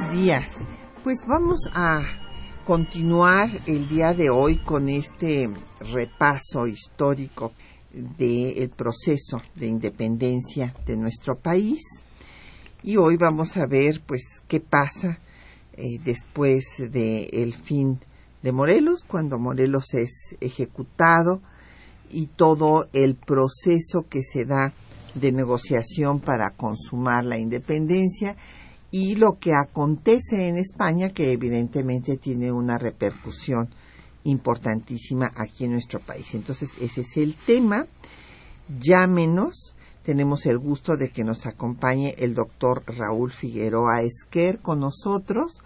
[0.00, 0.48] Buenos días.
[1.02, 2.02] Pues vamos a
[2.64, 5.50] continuar el día de hoy con este
[5.92, 7.52] repaso histórico
[7.92, 11.82] del proceso de independencia de nuestro país.
[12.82, 15.18] Y hoy vamos a ver pues qué pasa
[15.74, 18.00] eh, después del fin
[18.42, 21.42] de Morelos, cuando Morelos es ejecutado
[22.10, 24.72] y todo el proceso que se da
[25.14, 28.36] de negociación para consumar la independencia
[28.90, 33.68] y lo que acontece en España que evidentemente tiene una repercusión
[34.24, 36.34] importantísima aquí en nuestro país.
[36.34, 37.86] Entonces ese es el tema.
[38.80, 39.76] Llámenos.
[40.02, 45.60] Tenemos el gusto de que nos acompañe el doctor Raúl Figueroa Esquer con nosotros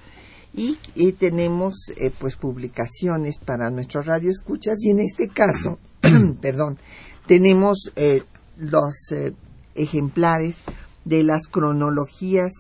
[0.57, 0.77] y,
[1.13, 5.79] tenemos eh, pues publicaciones para nuestros radioescuchas y en este caso,
[6.41, 6.79] perdón,
[7.27, 8.23] tenemos eh,
[8.57, 9.33] los eh,
[9.75, 10.57] ejemplares
[11.05, 12.53] de las cronologías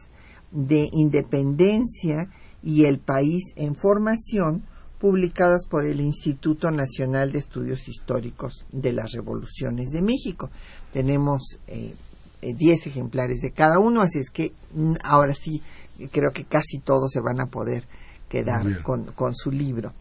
[0.55, 2.30] de independencia
[2.62, 4.62] y el país en formación
[4.98, 10.50] publicadas por el Instituto Nacional de Estudios Históricos de las Revoluciones de México.
[10.92, 11.58] Tenemos
[12.41, 15.60] 10 ejemplares de cada uno, así es que mm, ahora sí
[16.10, 17.84] creo que casi todos se van a poder
[18.28, 19.92] quedar con, con, su libro.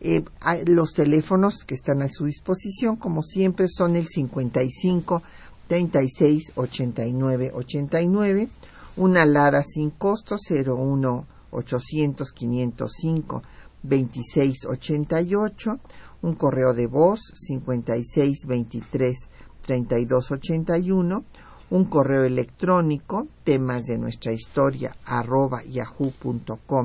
[0.00, 0.24] Eh,
[0.66, 5.22] los teléfonos que están a su disposición, como siempre, son el 55
[5.68, 8.48] 36 89 89,
[8.96, 13.42] una Lara sin costo 01 800 505
[13.82, 15.78] 26 88,
[16.22, 19.16] un correo de voz 56 23
[19.60, 21.24] 32 81,
[21.70, 26.80] un correo electrónico, temas de nuestra historia, arroba yahoo.com.mx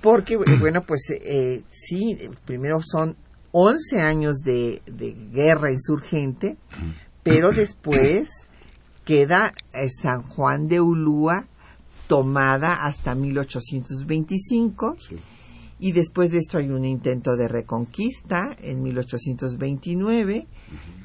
[0.00, 3.16] Porque, bueno, pues eh, sí, primero son
[3.52, 4.82] 11 años de,
[5.32, 6.56] guerra insurgente,
[7.22, 8.28] pero después
[9.04, 11.46] queda eh, San Juan de Ulúa
[12.08, 14.96] tomada hasta 1825
[15.78, 20.46] y después de esto hay un intento de reconquista en 1829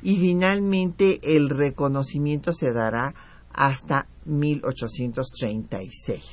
[0.02, 3.14] y finalmente el reconocimiento se dará
[3.54, 6.24] hasta 1836.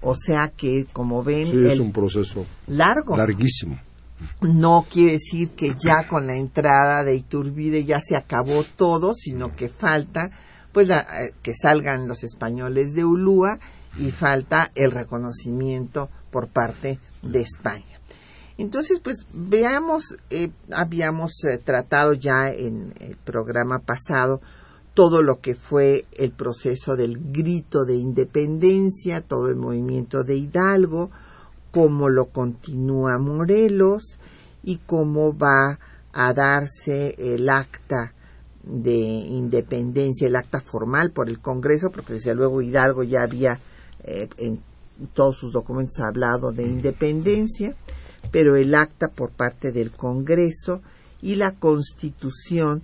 [0.00, 1.66] O sea que, como ven...
[1.66, 3.16] es un proceso largo.
[3.16, 3.80] Larguísimo.
[4.40, 9.54] No quiere decir que ya con la entrada de Iturbide ya se acabó todo, sino
[9.54, 10.30] que falta
[10.72, 13.58] pues eh, que salgan los españoles de Ulúa
[13.98, 17.98] y falta el reconocimiento por parte de España.
[18.58, 24.40] Entonces, pues veamos, eh, habíamos eh, tratado ya en el programa pasado
[24.94, 31.12] todo lo que fue el proceso del grito de independencia, todo el movimiento de Hidalgo,
[31.70, 34.18] cómo lo continúa Morelos
[34.64, 35.78] y cómo va
[36.12, 38.12] a darse el acta
[38.64, 43.60] de independencia, el acta formal por el Congreso, porque desde luego Hidalgo ya había
[44.02, 44.60] eh, en
[45.14, 47.76] todos sus documentos hablado de independencia,
[48.30, 50.82] pero el acta por parte del Congreso
[51.20, 52.82] y la Constitución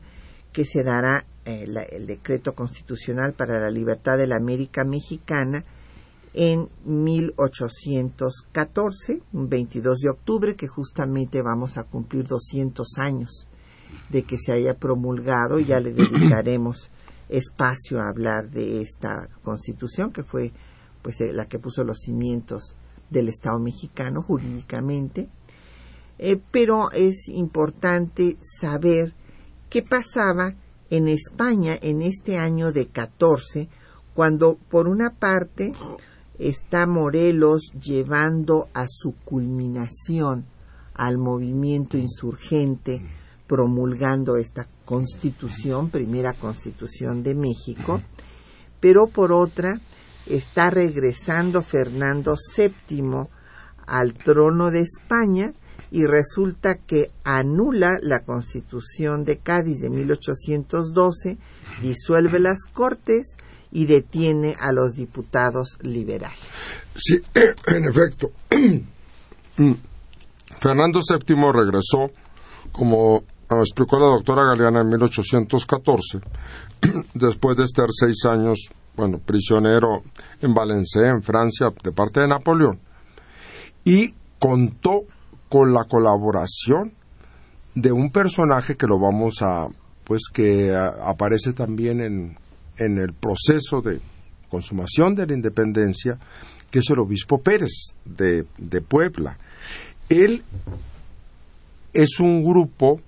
[0.53, 5.63] que se dará eh, el decreto constitucional para la libertad de la América Mexicana
[6.33, 13.47] en 1814, un 22 de octubre, que justamente vamos a cumplir 200 años
[14.11, 16.91] de que se haya promulgado, ya le dedicaremos
[17.29, 20.53] espacio a hablar de esta constitución, que fue
[21.05, 22.75] pues eh, la que puso los cimientos
[23.11, 25.29] del Estado mexicano jurídicamente.
[26.19, 29.15] Eh, pero es importante saber
[29.75, 30.55] ¿Qué pasaba
[30.89, 33.69] en España en este año de 14,
[34.15, 35.73] cuando por una parte
[36.39, 40.45] está Morelos llevando a su culminación
[40.95, 43.03] al movimiento insurgente,
[43.49, 48.01] promulgando esta constitución, primera constitución de México,
[48.79, 49.81] pero por otra
[50.27, 53.29] está regresando Fernando VII
[53.87, 55.53] al trono de España
[55.91, 61.39] y resulta que anula la constitución de Cádiz de 1812,
[61.83, 63.37] disuelve las cortes
[63.71, 66.39] y detiene a los diputados liberales.
[66.97, 67.21] Sí,
[67.67, 68.33] en efecto.
[70.61, 72.11] Fernando VII regresó,
[72.73, 76.21] como explicó la doctora Galeana en 1814,
[77.15, 80.03] después de estar seis años, bueno, prisionero
[80.41, 82.79] en Valencia, en Francia, de parte de Napoleón,
[83.85, 85.03] y contó
[85.49, 86.93] con la colaboración
[87.75, 89.67] de un personaje que lo vamos a,
[90.05, 92.37] pues que aparece también en,
[92.79, 94.01] en el proceso de
[94.49, 96.19] consumación de la independencia,
[96.71, 99.37] que es el obispo Pérez de, de Puebla.
[100.09, 100.43] Él
[101.93, 103.01] es un grupo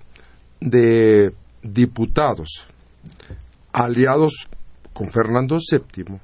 [0.59, 2.67] de diputados
[3.71, 4.47] aliados
[4.97, 6.19] con Fernando VII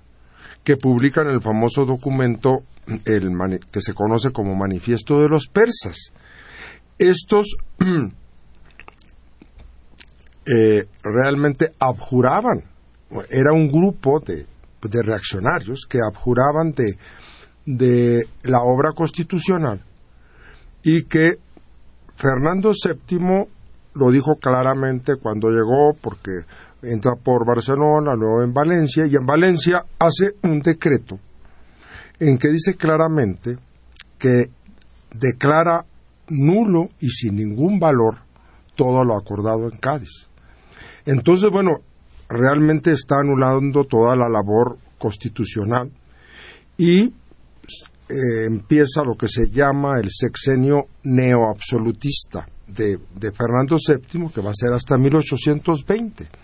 [0.63, 2.63] que publican el famoso documento
[3.05, 6.11] el que se conoce como Manifiesto de los Persas.
[6.97, 7.55] Estos
[10.45, 12.63] eh, realmente abjuraban,
[13.29, 14.47] era un grupo de,
[14.81, 16.97] de reaccionarios que abjuraban de,
[17.67, 19.83] de la obra constitucional
[20.81, 21.37] y que
[22.15, 23.47] Fernando VII
[23.93, 26.31] lo dijo claramente cuando llegó, porque
[26.83, 31.19] entra por Barcelona, luego en Valencia, y en Valencia hace un decreto
[32.19, 33.57] en que dice claramente
[34.17, 34.49] que
[35.13, 35.85] declara
[36.29, 38.19] nulo y sin ningún valor
[38.75, 40.29] todo lo acordado en Cádiz.
[41.05, 41.81] Entonces, bueno,
[42.29, 45.91] realmente está anulando toda la labor constitucional
[46.77, 54.41] y eh, empieza lo que se llama el sexenio neoabsolutista de, de Fernando VII, que
[54.41, 56.42] va a ser hasta 1820.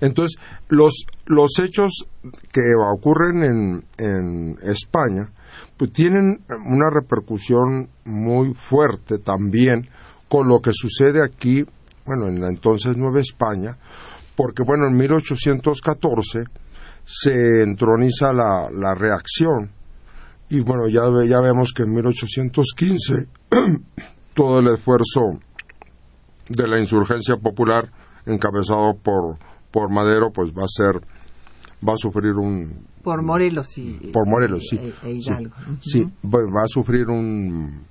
[0.00, 0.38] Entonces,
[0.68, 2.06] los, los hechos
[2.52, 2.62] que
[2.94, 5.30] ocurren en, en España,
[5.76, 9.88] pues tienen una repercusión muy fuerte también
[10.28, 11.64] con lo que sucede aquí,
[12.06, 13.76] bueno, en la entonces Nueva España,
[14.36, 16.44] porque, bueno, en 1814
[17.04, 19.70] se entroniza la, la reacción.
[20.48, 23.26] Y bueno, ya, ya vemos que en 1815
[24.34, 25.40] todo el esfuerzo
[26.48, 27.90] de la insurgencia popular
[28.26, 29.38] encabezado por,
[29.70, 31.00] por Madero pues va a ser
[31.86, 33.98] va a sufrir un por Morelos sí.
[34.12, 34.76] Por Morelos sí.
[34.76, 35.54] E, e Hidalgo.
[35.80, 37.84] sí, va a sufrir un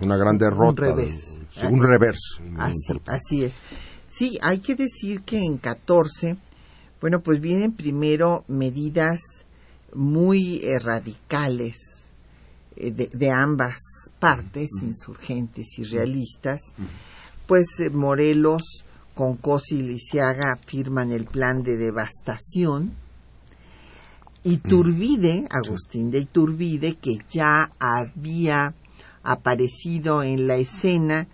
[0.00, 0.68] una gran derrota.
[0.68, 1.38] un revés
[1.70, 2.18] un revés.
[2.58, 3.54] Así, así es.
[4.08, 6.36] Sí hay que decir que en 14
[7.00, 9.20] bueno pues vienen primero medidas
[9.94, 11.76] muy eh, radicales
[12.76, 13.76] eh, de, ambas
[14.18, 16.62] partes, insurgentes y realistas,
[17.46, 22.94] pues eh, Morelos con Cosi y Lisiaga firman el plan de devastación.
[24.44, 28.74] Iturbide, Agustín de Iturbide, que ya había
[29.22, 31.28] aparecido en la escena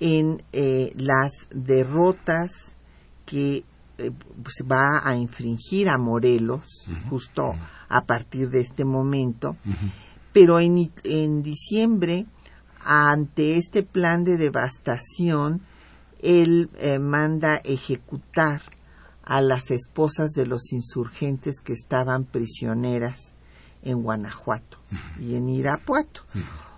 [0.00, 2.50] en eh, las derrotas
[3.26, 3.64] que
[3.96, 6.66] pues, va a infringir a Morelos
[7.08, 7.54] justo
[7.88, 9.56] a partir de este momento.
[10.32, 12.26] Pero en, en diciembre,
[12.80, 15.62] ante este plan de devastación,
[16.24, 18.62] él eh, manda ejecutar
[19.22, 23.34] a las esposas de los insurgentes que estaban prisioneras
[23.82, 24.78] en Guanajuato
[25.20, 26.22] y en Irapuato.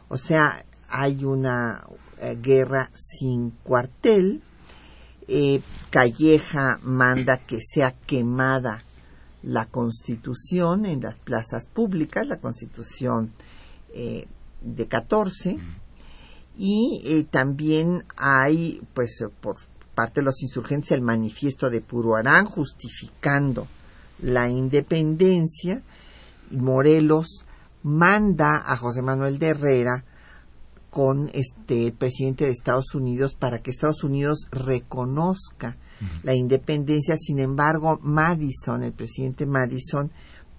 [0.09, 1.85] O sea, hay una
[2.21, 4.43] eh, guerra sin cuartel.
[5.29, 5.61] Eh,
[5.91, 8.83] Calleja manda que sea quemada
[9.43, 13.33] la Constitución en las plazas públicas, la Constitución
[14.61, 15.59] de 14,
[16.57, 19.57] y eh, también hay, pues, por
[19.95, 23.67] parte de los insurgentes, el manifiesto de Puruarán justificando
[24.21, 25.83] la independencia.
[26.51, 27.45] Y Morelos
[27.83, 30.05] manda a José Manuel de Herrera
[30.91, 35.77] con este el presidente de Estados Unidos para que Estados Unidos reconozca
[36.23, 37.17] la independencia.
[37.17, 40.11] Sin embargo, Madison, el presidente Madison,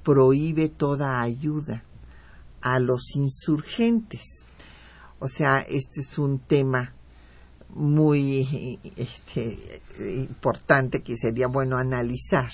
[0.04, 1.84] prohíbe toda ayuda
[2.62, 4.47] a los insurgentes.
[5.20, 6.94] O sea, este es un tema
[7.70, 12.50] muy este, importante que sería bueno analizar.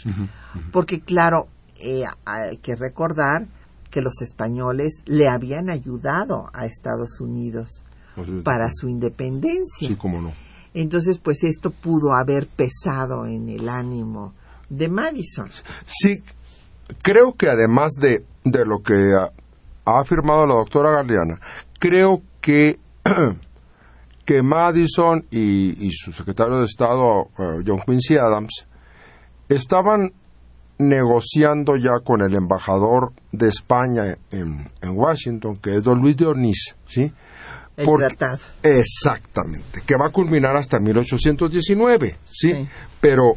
[0.71, 3.47] Porque claro, eh, hay que recordar
[3.89, 7.83] que los españoles le habían ayudado a Estados Unidos
[8.43, 9.87] para su independencia.
[9.87, 10.31] Sí, cómo no.
[10.73, 14.33] Entonces, pues esto pudo haber pesado en el ánimo
[14.69, 15.49] de Madison.
[15.85, 16.23] Sí,
[17.03, 19.31] creo que además de, de lo que ha,
[19.85, 21.39] ha afirmado la doctora Galeana,
[21.79, 22.77] creo que
[24.25, 28.67] que Madison y, y su secretario de Estado, eh, John Quincy Adams,
[29.49, 30.11] estaban
[30.77, 36.25] negociando ya con el embajador de España en, en Washington, que es don Luis de
[36.25, 37.11] Orniz, ¿sí?
[37.77, 38.39] El Porque- tratado.
[38.61, 42.53] Exactamente, que va a culminar hasta 1819, ¿sí?
[42.53, 42.67] Sí.
[42.99, 43.33] Pero,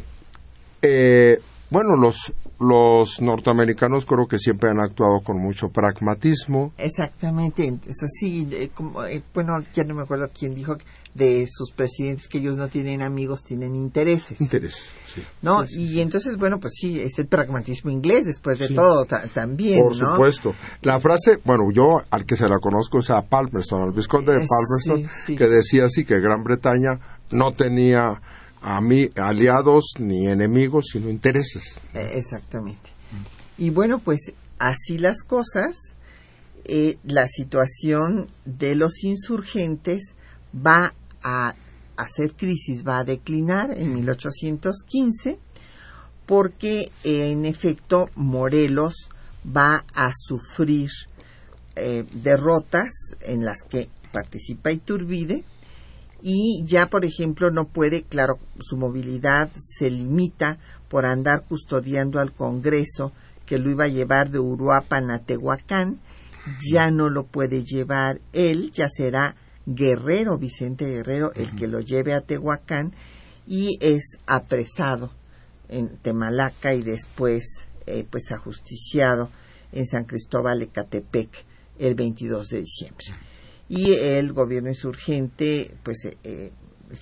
[0.81, 6.73] eh, bueno, los, los norteamericanos creo que siempre han actuado con mucho pragmatismo.
[6.77, 10.75] Exactamente, eso sí, de- como, eh, bueno, ya no me acuerdo quién dijo
[11.13, 14.39] de sus presidentes que ellos no tienen amigos, tienen intereses.
[14.39, 14.75] Interés,
[15.07, 15.23] sí.
[15.41, 15.65] ¿no?
[15.65, 19.27] Sí, sí, y entonces, bueno, pues sí, es el pragmatismo inglés después de todo ta-
[19.33, 20.11] también, Por ¿no?
[20.11, 20.53] supuesto.
[20.83, 24.43] La frase, bueno, yo al que se la conozco es a Palmerston, al vizconde de
[24.43, 26.99] Eh, Palmerston, que decía así que Gran Bretaña
[27.31, 28.21] no tenía
[28.61, 31.79] a mí aliados ni enemigos, sino intereses.
[31.93, 32.91] Eh, Exactamente.
[33.57, 35.75] Y bueno, pues así las cosas,
[36.65, 40.15] eh, la situación de los insurgentes
[40.53, 41.55] va a
[41.95, 45.39] hacer crisis, va a declinar en 1815,
[46.25, 49.09] porque eh, en efecto Morelos
[49.45, 50.89] va a sufrir
[51.75, 52.89] eh, derrotas
[53.21, 55.43] en las que participa Iturbide
[56.21, 60.57] y ya por ejemplo no puede, claro, su movilidad se limita
[60.89, 63.11] por andar custodiando al Congreso
[63.45, 65.99] que lo iba a llevar de Uruapan a Tehuacán,
[66.71, 72.13] ya no lo puede llevar él, ya será Guerrero, Vicente Guerrero, el que lo lleve
[72.13, 72.93] a Tehuacán
[73.45, 75.11] y es apresado
[75.69, 79.29] en Temalaca y después eh, pues ajusticiado
[79.71, 81.29] en San Cristóbal Ecatepec
[81.79, 83.05] el 22 de diciembre.
[83.69, 86.51] Y el gobierno insurgente pues eh, eh,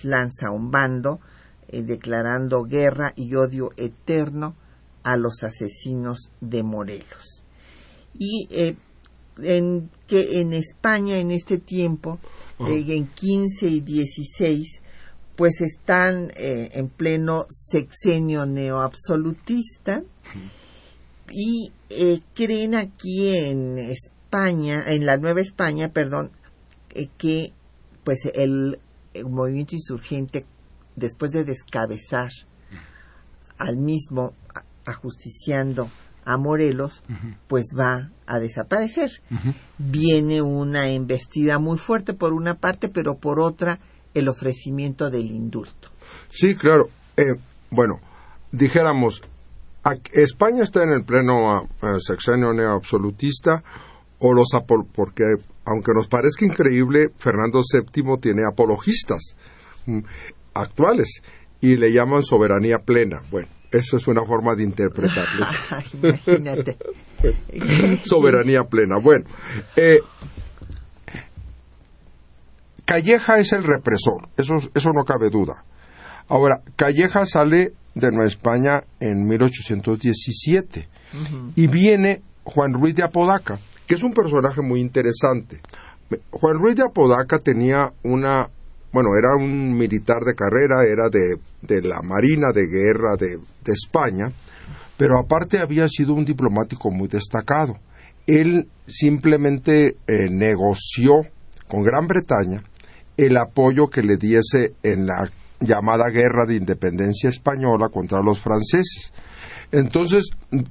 [0.02, 1.20] lanza un bando
[1.68, 4.56] eh, declarando guerra y odio eterno
[5.02, 7.44] a los asesinos de Morelos.
[8.18, 8.76] Y eh,
[9.42, 12.18] en que en España en este tiempo,
[12.60, 14.80] eh, en 15 y 16,
[15.36, 20.02] pues están eh, en pleno sexenio neoabsolutista
[21.30, 26.30] y eh, creen aquí en España, en la Nueva España, perdón,
[26.96, 27.52] eh, que
[28.04, 28.78] pues el,
[29.14, 30.46] el movimiento insurgente,
[30.94, 32.30] después de descabezar
[33.58, 34.32] al mismo
[34.84, 35.90] ajusticiando
[36.24, 37.02] a Morelos,
[37.46, 39.10] pues va a desaparecer.
[39.78, 43.78] Viene una embestida muy fuerte por una parte, pero por otra
[44.14, 45.90] el ofrecimiento del indulto.
[46.28, 46.88] Sí, claro.
[47.16, 47.34] Eh,
[47.70, 48.00] bueno,
[48.50, 49.22] dijéramos,
[50.12, 53.62] España está en el pleno eh, sexenio neoabsolutista
[54.18, 54.48] o los
[54.92, 55.24] porque
[55.64, 59.36] aunque nos parezca increíble, Fernando VII tiene apologistas
[59.86, 59.98] mm,
[60.54, 61.22] actuales
[61.60, 63.20] y le llaman soberanía plena.
[63.30, 65.46] Bueno, eso es una forma de interpretarlo.
[66.02, 66.76] Imagínate.
[68.04, 68.98] soberanía plena.
[68.98, 69.24] Bueno,
[69.74, 69.98] eh,
[72.84, 75.64] Calleja es el represor, eso, eso no cabe duda.
[76.28, 80.88] Ahora, Calleja sale de Nueva España en 1817
[81.56, 85.60] y viene Juan Ruiz de Apodaca, que es un personaje muy interesante.
[86.30, 88.48] Juan Ruiz de Apodaca tenía una,
[88.92, 93.72] bueno, era un militar de carrera, era de, de la Marina de Guerra de, de
[93.72, 94.32] España,
[94.96, 97.74] pero aparte había sido un diplomático muy destacado.
[98.26, 101.22] Él simplemente eh, negoció
[101.68, 102.62] con Gran Bretaña
[103.16, 109.12] el apoyo que le diese en la llamada guerra de independencia española contra los franceses.
[109.72, 110.30] Entonces,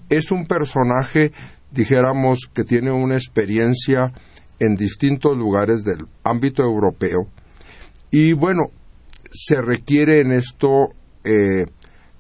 [0.10, 1.32] es un personaje,
[1.76, 4.14] dijéramos, que tiene una experiencia
[4.60, 7.28] en distintos lugares del ámbito europeo.
[8.10, 8.72] Y bueno,
[9.32, 11.66] se requiere en esto, eh,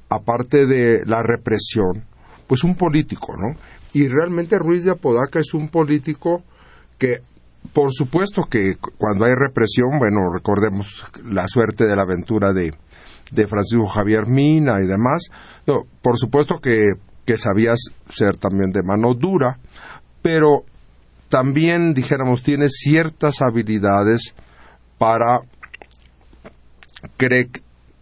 [0.09, 2.05] aparte de la represión,
[2.47, 3.57] pues un político, ¿no?
[3.93, 6.43] Y realmente Ruiz de Apodaca es un político
[6.97, 7.21] que,
[7.71, 12.73] por supuesto que cuando hay represión, bueno, recordemos la suerte de la aventura de,
[13.31, 15.29] de Francisco Javier Mina y demás,
[15.65, 16.91] no, por supuesto que,
[17.25, 17.79] que sabías
[18.09, 19.57] ser también de mano dura,
[20.21, 20.63] pero
[21.29, 24.35] también, dijéramos, tiene ciertas habilidades
[24.97, 25.41] para
[27.17, 27.49] cree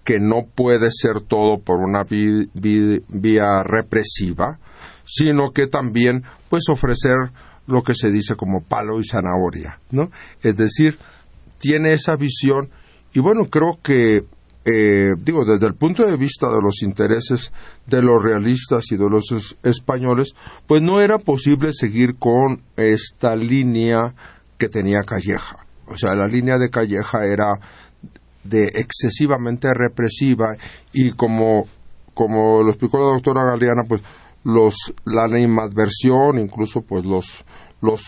[0.03, 4.59] que no puede ser todo por una vía represiva,
[5.05, 7.15] sino que también pues ofrecer
[7.67, 10.11] lo que se dice como palo y zanahoria, ¿no?
[10.41, 10.97] Es decir,
[11.59, 12.69] tiene esa visión
[13.13, 14.25] y bueno, creo que
[14.65, 17.51] eh, digo, desde el punto de vista de los intereses
[17.85, 20.35] de los realistas y de los es- españoles,
[20.67, 24.13] pues no era posible seguir con esta línea
[24.57, 25.57] que tenía Calleja.
[25.87, 27.59] O sea, la línea de Calleja era
[28.43, 30.55] de excesivamente represiva
[30.93, 31.67] y como,
[32.13, 34.01] como lo explicó la doctora Galeana, pues
[34.43, 37.43] los, la animadversión, incluso pues los,
[37.81, 38.03] los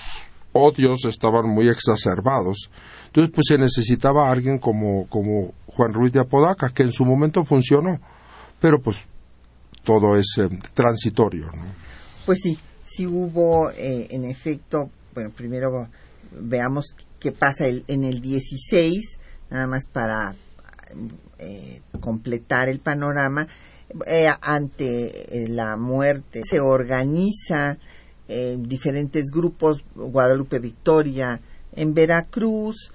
[0.53, 2.69] odios estaban muy exacerbados.
[3.07, 7.43] Entonces pues se necesitaba alguien como, como Juan Ruiz de Apodaca, que en su momento
[7.43, 7.99] funcionó,
[8.59, 8.97] pero pues
[9.83, 11.51] todo es eh, transitorio.
[12.25, 15.87] Pues sí, sí hubo eh, en efecto, bueno, primero
[16.31, 20.35] veamos qué pasa en el 16, nada más para
[21.39, 23.47] eh, completar el panorama,
[24.07, 27.77] eh, ante eh, la muerte se organiza
[28.57, 31.39] diferentes grupos, Guadalupe Victoria
[31.73, 32.91] en Veracruz,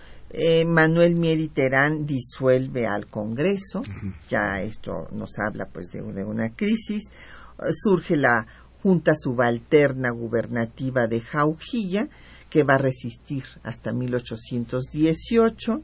[0.66, 3.82] Manuel Mieri Terán disuelve al Congreso,
[4.28, 7.10] ya esto nos habla pues de, de una crisis,
[7.82, 8.46] surge la
[8.82, 12.08] Junta Subalterna Gubernativa de Jaujilla,
[12.48, 15.82] que va a resistir hasta 1818.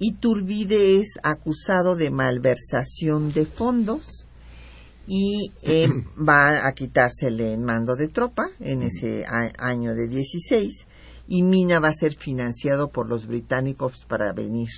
[0.00, 4.26] Iturbide es acusado de malversación de fondos
[5.06, 9.24] y eh, va a quitársele el mando de tropa en ese
[9.58, 10.86] año de 16
[11.28, 14.68] y Mina va a ser financiado por los británicos para venir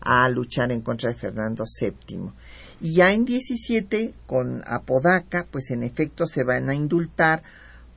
[0.00, 2.32] a luchar en contra de Fernando VII.
[2.80, 7.42] Y ya en 17, con Apodaca, pues en efecto se van a indultar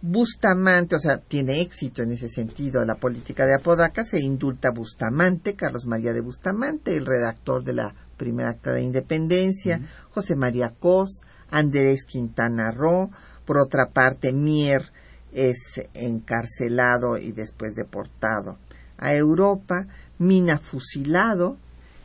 [0.06, 5.56] Bustamante, o sea, tiene éxito en ese sentido la política de Apodaca, se indulta Bustamante,
[5.56, 9.80] Carlos María de Bustamante, el redactor de la primera acta de independencia,
[10.10, 13.10] José María Cos, Andrés Quintana Roo,
[13.46, 14.92] por otra parte, Mier
[15.34, 15.58] es
[15.94, 18.58] encarcelado y después deportado
[18.98, 19.88] a Europa,
[20.20, 21.58] Mina fusilado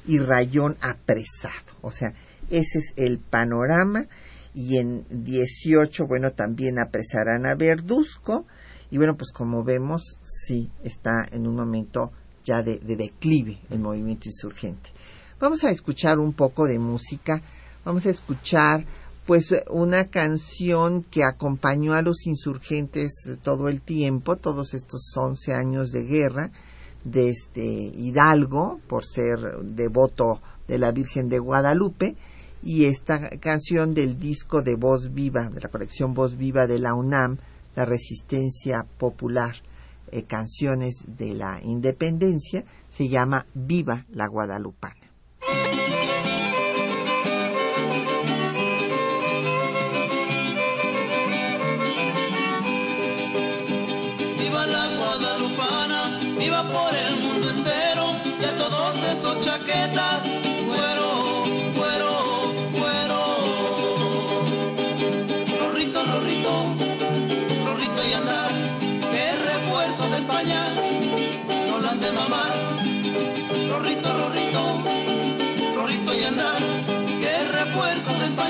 [0.06, 1.76] y Rayón apresado.
[1.82, 2.12] O sea,
[2.50, 4.06] ese es el panorama
[4.54, 8.46] y en 18, bueno, también apresarán a Verduzco
[8.90, 12.10] y bueno, pues como vemos, sí está en un momento
[12.44, 14.90] ya de, declive el movimiento insurgente.
[15.38, 17.40] Vamos a escuchar un poco de música,
[17.84, 18.84] vamos a escuchar
[19.28, 23.10] pues una canción que acompañó a los insurgentes
[23.42, 26.50] todo el tiempo, todos estos 11 años de guerra,
[27.04, 32.16] desde este Hidalgo, por ser devoto de la Virgen de Guadalupe,
[32.62, 36.94] y esta canción del disco de Voz Viva, de la colección Voz Viva de la
[36.94, 37.36] UNAM,
[37.76, 39.56] La Resistencia Popular,
[40.10, 45.07] eh, Canciones de la Independencia, se llama Viva la Guadalupana.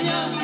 [0.05, 0.35] yeah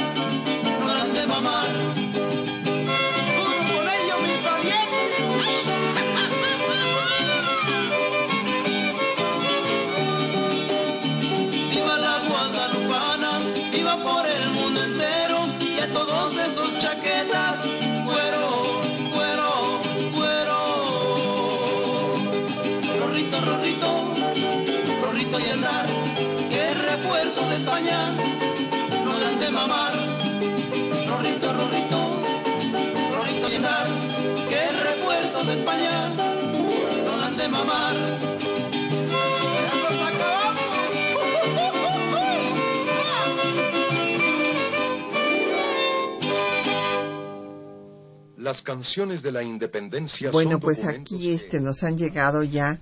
[48.37, 50.31] Las canciones de la independencia.
[50.31, 52.79] Bueno, pues aquí este nos han llegado ya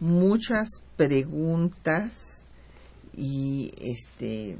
[0.00, 2.42] muchas preguntas
[3.14, 4.56] y este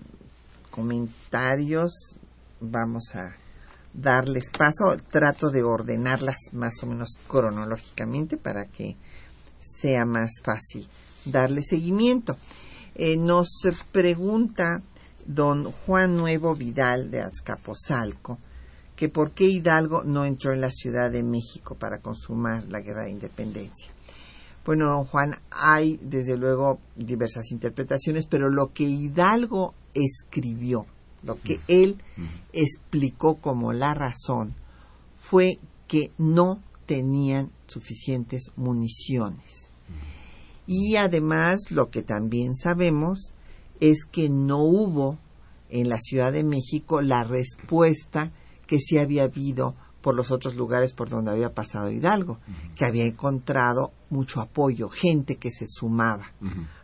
[0.70, 2.18] comentarios.
[2.60, 3.34] Vamos a
[3.94, 4.96] darles paso.
[5.10, 8.96] Trato de ordenarlas más o menos cronológicamente para que
[9.62, 10.88] sea más fácil
[11.24, 12.36] darle seguimiento.
[12.94, 13.48] Eh, nos
[13.90, 14.82] pregunta
[15.24, 18.38] don Juan Nuevo Vidal de Azcapotzalco
[18.96, 23.04] que por qué Hidalgo no entró en la Ciudad de México para consumar la guerra
[23.04, 23.90] de independencia.
[24.64, 30.86] Bueno, don Juan, hay desde luego diversas interpretaciones, pero lo que Hidalgo escribió,
[31.24, 32.00] lo que él
[32.52, 34.54] explicó como la razón,
[35.18, 39.70] fue que no tenían suficientes municiones.
[40.66, 43.32] Y además lo que también sabemos
[43.80, 45.18] es que no hubo
[45.70, 48.32] en la Ciudad de México la respuesta
[48.66, 52.38] que sí había habido por los otros lugares por donde había pasado Hidalgo,
[52.76, 56.32] que había encontrado mucho apoyo, gente que se sumaba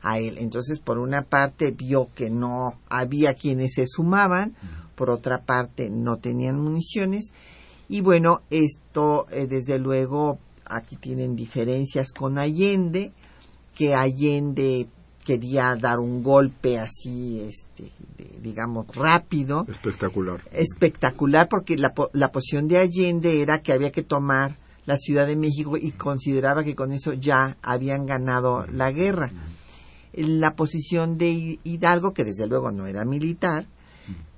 [0.01, 0.39] a él.
[0.39, 4.55] Entonces, por una parte, vio que no había quienes se sumaban,
[4.95, 7.33] por otra parte, no tenían municiones.
[7.89, 10.39] Y bueno, esto, eh, desde luego,
[10.71, 13.13] aquí tienen diferencias con Allende,
[13.75, 14.87] que Allende
[15.25, 20.41] quería dar un golpe así, este, de- digamos, rápido, Espectacular.
[20.53, 25.37] espectacular, porque la, la posición de Allende era que había que tomar la Ciudad de
[25.37, 29.31] México y consideraba que con eso ya habían ganado la guerra.
[30.15, 33.67] La posición de Hi- Hidalgo, que desde luego no era militar,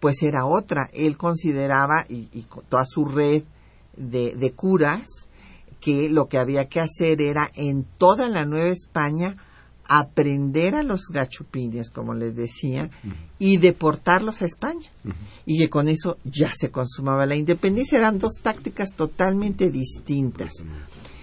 [0.00, 0.90] pues era otra.
[0.92, 3.44] Él consideraba, y, y con toda su red
[3.96, 5.06] de, de curas,
[5.80, 9.36] que lo que había que hacer era en toda la Nueva España
[9.92, 12.90] aprender a los gachupines, como les decía,
[13.40, 14.88] y deportarlos a España.
[15.46, 17.98] Y que con eso ya se consumaba la independencia.
[17.98, 20.52] Eran dos tácticas totalmente distintas.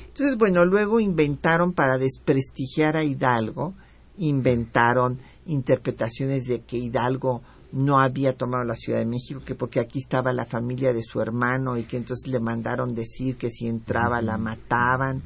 [0.08, 3.74] Entonces, bueno, luego inventaron para desprestigiar a Hidalgo,
[4.17, 9.99] inventaron interpretaciones de que Hidalgo no había tomado la Ciudad de México, que porque aquí
[9.99, 14.21] estaba la familia de su hermano y que entonces le mandaron decir que si entraba
[14.21, 15.21] la mataban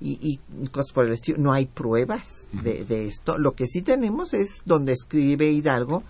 [0.00, 1.38] y, y cosas por el estilo.
[1.38, 2.22] No hay pruebas
[2.52, 3.36] de, de esto.
[3.38, 6.02] Lo que sí tenemos es donde escribe Hidalgo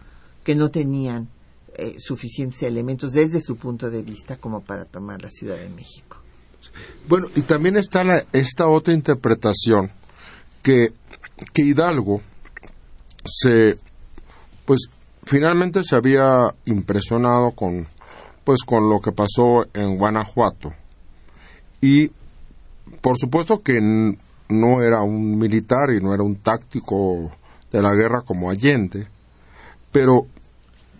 [0.44, 1.28] que no tenían
[1.76, 6.18] eh, suficientes elementos desde su punto de vista como para tomar la Ciudad de México.
[7.08, 9.90] Bueno, y también está la- esta otra interpretación
[10.62, 10.92] que,
[11.54, 12.20] que Hidalgo
[13.24, 13.76] se,
[14.66, 14.80] pues,
[15.30, 17.86] finalmente se había impresionado con,
[18.42, 20.72] pues, con lo que pasó en Guanajuato.
[21.80, 22.08] Y,
[23.00, 27.30] por supuesto que no era un militar y no era un táctico
[27.70, 29.06] de la guerra como Allende,
[29.92, 30.26] pero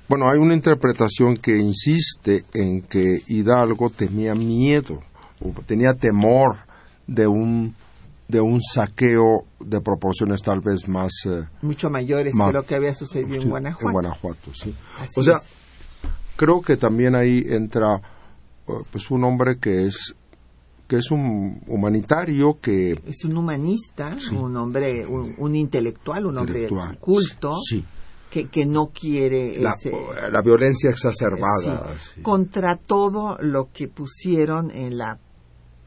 [0.09, 5.01] bueno, hay una interpretación que insiste en que Hidalgo tenía miedo,
[5.40, 6.59] o tenía temor
[7.09, 7.75] de un
[8.31, 12.75] de un saqueo de proporciones tal vez más eh, Mucho mayores Ma- que lo que
[12.77, 13.87] había sucedido sí, en Guanajuato.
[13.88, 14.75] en Guanajuato, sí.
[14.99, 15.43] Así o sea, es.
[16.37, 17.97] creo que también ahí entra
[18.69, 20.14] eh, pues un hombre que es
[20.88, 26.62] que es un humanitario que es un humanista, un hombre, un, un intelectual, un hombre
[26.64, 27.85] Intelectual, culto, sí.
[28.29, 29.93] que, que no quiere la, ese-
[30.33, 31.95] la violencia exacerbada.
[31.97, 32.23] sí, sí.
[32.23, 35.16] contra todo lo que pusieron en la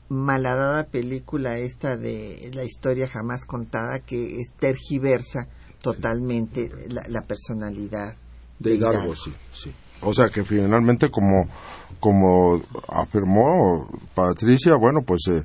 [0.09, 5.47] malhadada película esta de la historia jamás contada que es tergiversa
[5.81, 8.15] totalmente la, la personalidad
[8.59, 9.71] De Hidalgo, sí, sí.
[10.05, 11.47] O sea que finalmente, como,
[11.99, 15.43] como afirmó Patricia, bueno, pues eh,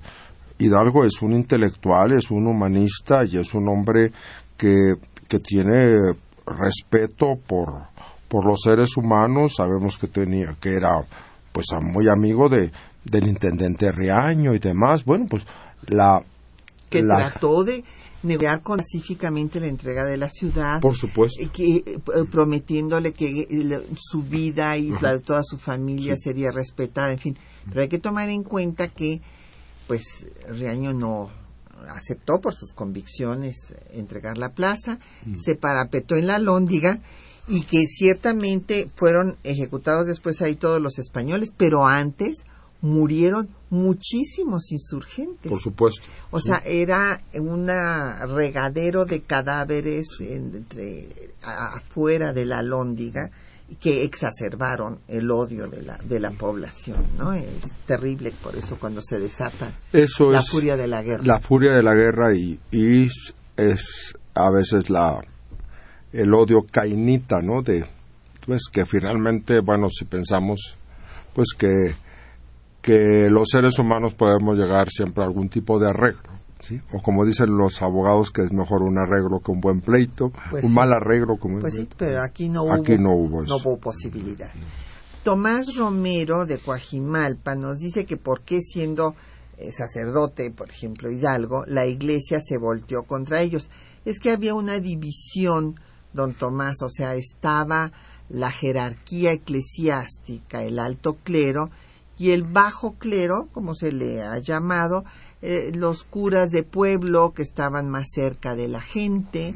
[0.58, 4.12] Hidalgo es un intelectual, es un humanista y es un hombre
[4.56, 4.94] que,
[5.28, 5.96] que tiene
[6.46, 7.82] respeto por,
[8.28, 9.54] por los seres humanos.
[9.56, 11.00] Sabemos que tenía, que era
[11.52, 12.72] pues muy amigo de,
[13.10, 15.04] del intendente Riaño y demás.
[15.04, 15.44] Bueno, pues
[15.86, 16.22] la,
[16.90, 17.84] que la- trató de
[18.22, 21.40] negociar pacíficamente la entrega de la ciudad por supuesto.
[21.40, 21.98] eh, que eh,
[22.30, 27.36] prometiéndole que eh, su vida y la de toda su familia sería respetada, en fin.
[27.68, 29.20] Pero hay que tomar en cuenta que,
[29.86, 31.30] pues, Riaño no
[31.90, 33.54] aceptó por sus convicciones
[33.92, 34.98] entregar la plaza,
[35.36, 36.98] se parapetó en la lóndiga
[37.46, 42.38] y que ciertamente fueron ejecutados después ahí todos los españoles, pero antes
[42.80, 45.50] murieron muchísimos insurgentes.
[45.50, 46.02] Por supuesto.
[46.30, 53.30] O sea, era un regadero de cadáveres en- entre, afuera de la lóndiga
[53.80, 57.32] que exacerbaron el odio de la, de la población, ¿no?
[57.34, 57.44] Es
[57.86, 61.22] terrible por eso cuando se desata Eso la es furia de la guerra.
[61.24, 65.20] la furia de la guerra y, y es- es a veces la
[66.12, 67.60] el odio cainita, ¿no?
[67.60, 67.84] De
[68.46, 70.78] pues que finalmente, bueno, si pensamos
[71.34, 71.94] pues que
[72.82, 76.22] que los seres humanos podemos llegar siempre a algún tipo de arreglo,
[76.60, 76.80] ¿sí?
[76.92, 80.64] O como dicen los abogados que es mejor un arreglo que un buen pleito, Pues
[80.64, 80.74] un sí.
[80.76, 83.56] mal arreglo como Pues sí, pero aquí no hubo, Aquí no hubo eso.
[83.56, 84.50] no hubo posibilidad.
[85.24, 89.14] Tomás Romero de Coajimalpa nos dice que por qué siendo
[89.58, 93.68] eh, sacerdote, por ejemplo, Hidalgo, la iglesia se volteó contra ellos.
[94.04, 95.74] Es que había una división,
[96.12, 97.90] don Tomás, o sea, estaba
[98.28, 101.70] la jerarquía eclesiástica, el alto clero,
[102.18, 105.04] y el bajo clero, como se le ha llamado,
[105.40, 109.54] eh, los curas de pueblo que estaban más cerca de la gente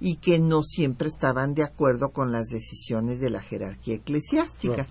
[0.00, 4.86] y que no siempre estaban de acuerdo con las decisiones de la jerarquía eclesiástica.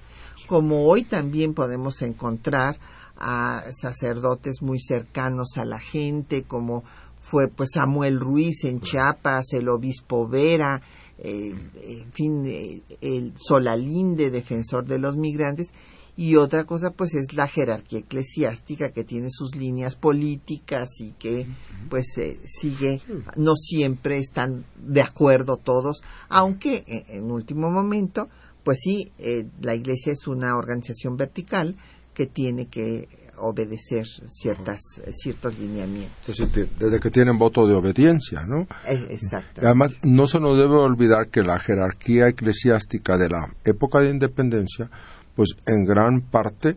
[0.47, 2.77] Como hoy también podemos encontrar
[3.17, 6.83] a sacerdotes muy cercanos a la gente, como
[7.19, 10.81] fue pues Samuel Ruiz en Chiapas, el obispo Vera,
[11.17, 15.71] eh, en fin, eh, el Solalinde, defensor de los migrantes,
[16.17, 21.45] y otra cosa pues es la jerarquía eclesiástica que tiene sus líneas políticas y que
[21.89, 23.01] pues eh, sigue
[23.35, 28.29] no siempre están de acuerdo todos aunque eh, en último momento
[28.63, 31.75] pues sí eh, la iglesia es una organización vertical
[32.13, 34.79] que tiene que obedecer ciertas
[35.13, 36.39] ciertos lineamientos.
[36.39, 38.61] Entonces, desde que tienen voto de obediencia, ¿no?
[38.87, 43.99] Eh, exacto Además, no se nos debe olvidar que la jerarquía eclesiástica de la época
[43.99, 44.89] de independencia,
[45.35, 46.75] pues en gran parte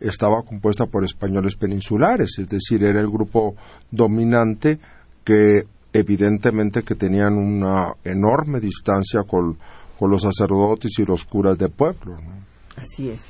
[0.00, 3.56] estaba compuesta por españoles peninsulares, es decir, era el grupo
[3.90, 4.78] dominante
[5.24, 9.58] que evidentemente que tenían una enorme distancia con,
[9.98, 12.18] con los sacerdotes y los curas de pueblo.
[12.76, 13.20] Así es.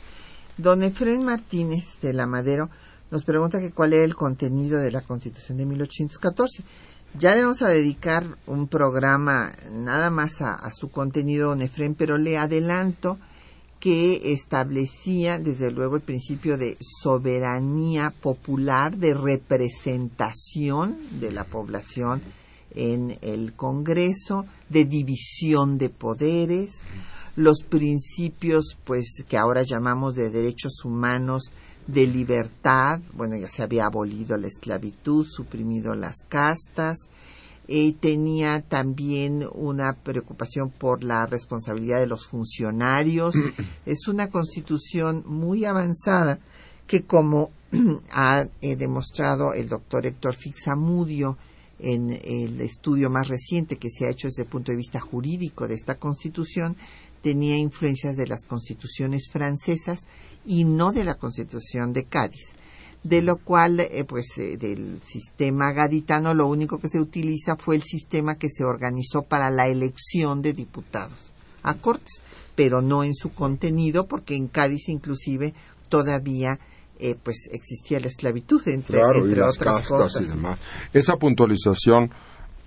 [0.58, 2.68] Don Efrén Martínez de la Madero
[3.10, 6.64] nos pregunta que cuál era el contenido de la Constitución de 1814.
[7.18, 11.94] Ya le vamos a dedicar un programa nada más a, a su contenido, don Efrén,
[11.94, 13.18] pero le adelanto
[13.80, 22.22] que establecía desde luego el principio de soberanía popular, de representación de la población
[22.74, 26.74] en el Congreso, de división de poderes,
[27.36, 31.50] los principios pues que ahora llamamos de derechos humanos
[31.86, 36.96] de libertad, bueno ya se había abolido la esclavitud, suprimido las castas,
[37.68, 43.34] eh, tenía también una preocupación por la responsabilidad de los funcionarios.
[43.86, 46.38] es una constitución muy avanzada
[46.86, 47.50] que como
[48.10, 51.36] ha eh, demostrado el doctor Héctor Fixamudio
[51.78, 55.68] en el estudio más reciente que se ha hecho desde el punto de vista jurídico
[55.68, 56.76] de esta constitución,
[57.20, 60.06] tenía influencias de las constituciones francesas
[60.46, 62.54] y no de la constitución de Cádiz
[63.08, 67.76] de lo cual, eh, pues, eh, del sistema gaditano, lo único que se utiliza fue
[67.76, 72.22] el sistema que se organizó para la elección de diputados a Cortes,
[72.54, 75.52] pero no en su contenido, porque en Cádiz, inclusive,
[75.88, 76.58] todavía,
[76.98, 80.22] eh, pues, existía la esclavitud, entre, Claro, y entre las otras castas cosas.
[80.22, 80.58] y demás.
[80.92, 82.10] Esa puntualización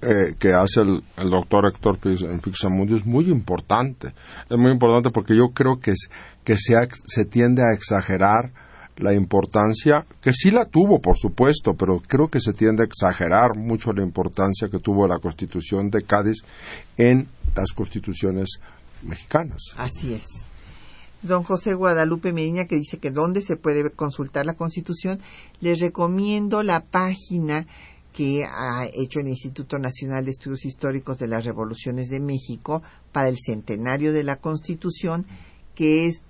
[0.01, 4.13] eh, que hace el, el doctor Héctor Pix- en Pixamudio es muy importante.
[4.49, 6.09] Es muy importante porque yo creo que, es-
[6.45, 6.75] que se,
[7.05, 8.53] se tiende a exagerar
[8.99, 13.57] la importancia, que sí la tuvo, por supuesto, pero creo que se tiende a exagerar
[13.57, 16.43] mucho la importancia que tuvo la Constitución de Cádiz
[16.97, 18.59] en las constituciones
[19.01, 19.61] mexicanas.
[19.77, 20.25] Así es.
[21.21, 25.19] Don José Guadalupe Medina, que dice que dónde se puede consultar la Constitución,
[25.59, 27.67] les recomiendo la página
[28.13, 32.81] que ha hecho el Instituto Nacional de Estudios Históricos de las Revoluciones de México
[33.11, 35.25] para el centenario de la Constitución,
[35.75, 36.21] que es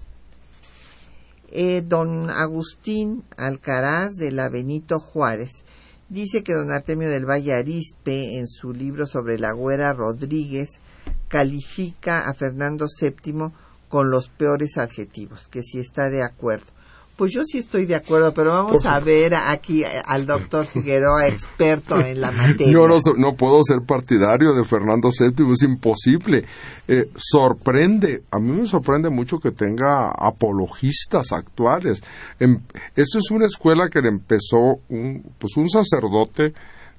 [1.54, 5.64] Eh, don Agustín Alcaraz de la Benito Juárez
[6.08, 10.80] dice que don Artemio del Valle Arispe, en su libro sobre la Güera Rodríguez,
[11.28, 13.52] califica a Fernando VII
[13.88, 16.72] con los peores adjetivos, que si está de acuerdo.
[17.16, 22.01] Pues yo sí estoy de acuerdo, pero vamos a ver aquí al doctor Figueroa, experto
[22.01, 22.72] en la materia.
[22.72, 26.44] Yo no, no puedo ser partidario de Fernando VII, es imposible.
[26.88, 32.03] Eh, sorprende, a mí me sorprende mucho que tenga apologistas actuales.
[32.40, 32.61] Em-
[32.96, 36.55] eso es una escuela que le empezó un, pues un sacerdote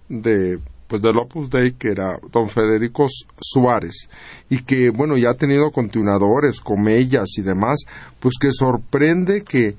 [0.10, 3.08] de pues del Opus Dei que era don Federico
[3.42, 4.10] Suárez
[4.50, 7.80] y que bueno ya ha tenido continuadores, comellas y demás,
[8.20, 9.76] pues que sorprende que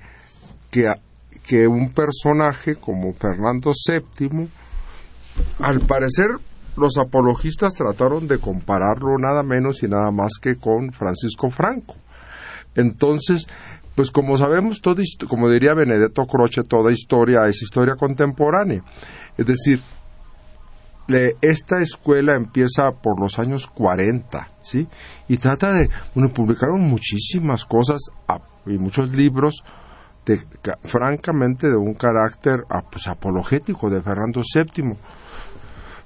[1.45, 4.49] que, un personaje como Fernando VII
[5.61, 6.27] al parecer
[6.77, 11.95] los apologistas trataron de compararlo nada menos y nada más que con Francisco Franco.
[12.75, 13.47] Entonces,
[13.95, 18.83] pues como sabemos, hist- como diría Benedetto Croce, toda historia es historia contemporánea.
[19.37, 19.81] Es decir,
[21.43, 24.89] esta escuela empieza por los años 40, ¿sí?
[25.29, 28.01] Y trata de, bueno, publicaron muchísimas cosas
[28.67, 29.63] y muchos libros
[30.83, 34.97] francamente de un carácter ah, pues, apologético de Fernando VII.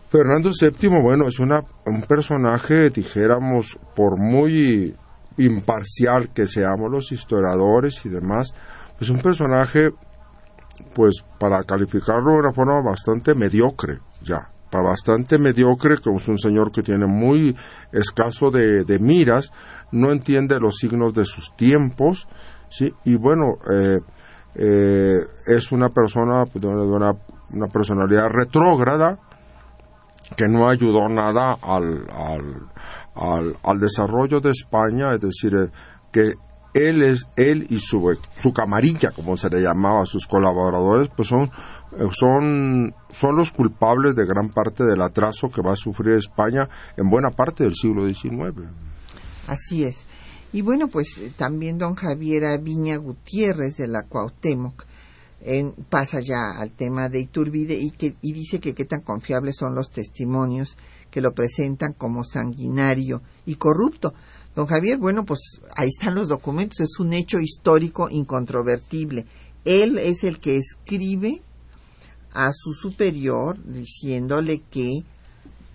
[0.08, 4.94] Fernando VII, bueno, es un personaje, dijéramos, por muy
[5.36, 8.54] imparcial que seamos los historiadores y demás,
[8.96, 9.90] pues un personaje,
[10.94, 16.38] pues para calificarlo de una forma bastante mediocre, ya, para bastante mediocre, que es un
[16.38, 17.54] señor que tiene muy
[17.92, 19.52] escaso de miras,
[19.92, 22.26] no entiende los signos de sus tiempos
[22.68, 24.00] Sí, y bueno, eh,
[24.54, 27.12] eh, es una persona pues, de una,
[27.52, 29.18] una personalidad retrógrada
[30.36, 32.68] que no ayudó nada al, al,
[33.14, 35.70] al, al desarrollo de España, es decir, eh,
[36.12, 36.34] que
[36.74, 41.28] él es él y su, su camarilla, como se le llamaba a sus colaboradores, pues
[41.28, 41.50] son
[41.92, 46.68] eh, son, son los culpables de gran parte del atraso que va a sufrir España
[46.96, 48.68] en buena parte del siglo XIX.
[49.46, 50.06] Así es.
[50.52, 54.86] Y bueno, pues eh, también don Javier Viña Gutiérrez de la Cuauhtémoc
[55.88, 59.74] pasa ya al tema de Iturbide y, que, y dice que qué tan confiables son
[59.74, 60.76] los testimonios
[61.10, 64.14] que lo presentan como sanguinario y corrupto.
[64.54, 69.26] Don Javier, bueno, pues ahí están los documentos, es un hecho histórico incontrovertible.
[69.64, 71.42] Él es el que escribe
[72.32, 75.04] a su superior diciéndole que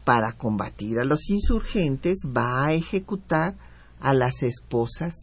[0.03, 3.55] para combatir a los insurgentes va a ejecutar
[4.03, 5.13] a las esposas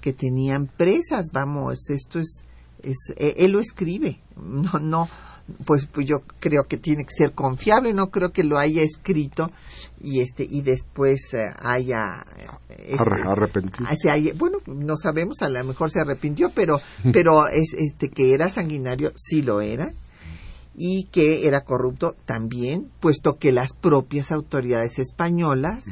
[0.00, 1.26] que tenían presas.
[1.32, 2.44] Vamos, esto es,
[2.82, 4.20] es e, él lo escribe.
[4.36, 5.08] No, no,
[5.64, 7.94] pues, pues yo creo que tiene que ser confiable.
[7.94, 9.50] No creo que lo haya escrito
[10.02, 12.24] y este y después eh, haya
[12.68, 13.88] este, arrepentido.
[14.36, 15.40] bueno, no sabemos.
[15.40, 16.80] A lo mejor se arrepintió, pero,
[17.12, 19.92] pero es este que era sanguinario sí lo era
[20.76, 25.84] y que era corrupto también, puesto que las propias autoridades españolas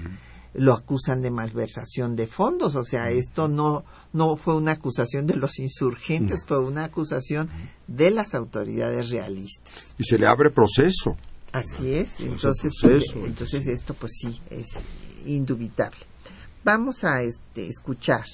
[0.54, 2.74] lo acusan de malversación de fondos.
[2.74, 7.48] O sea, esto no, no fue una acusación de los insurgentes, fue una acusación
[7.86, 9.72] de las autoridades realistas.
[9.98, 11.16] Y se le abre proceso.
[11.52, 12.72] Así es, entonces,
[13.14, 14.68] entonces esto pues sí, es
[15.26, 16.00] indubitable.
[16.64, 18.24] Vamos a este, escuchar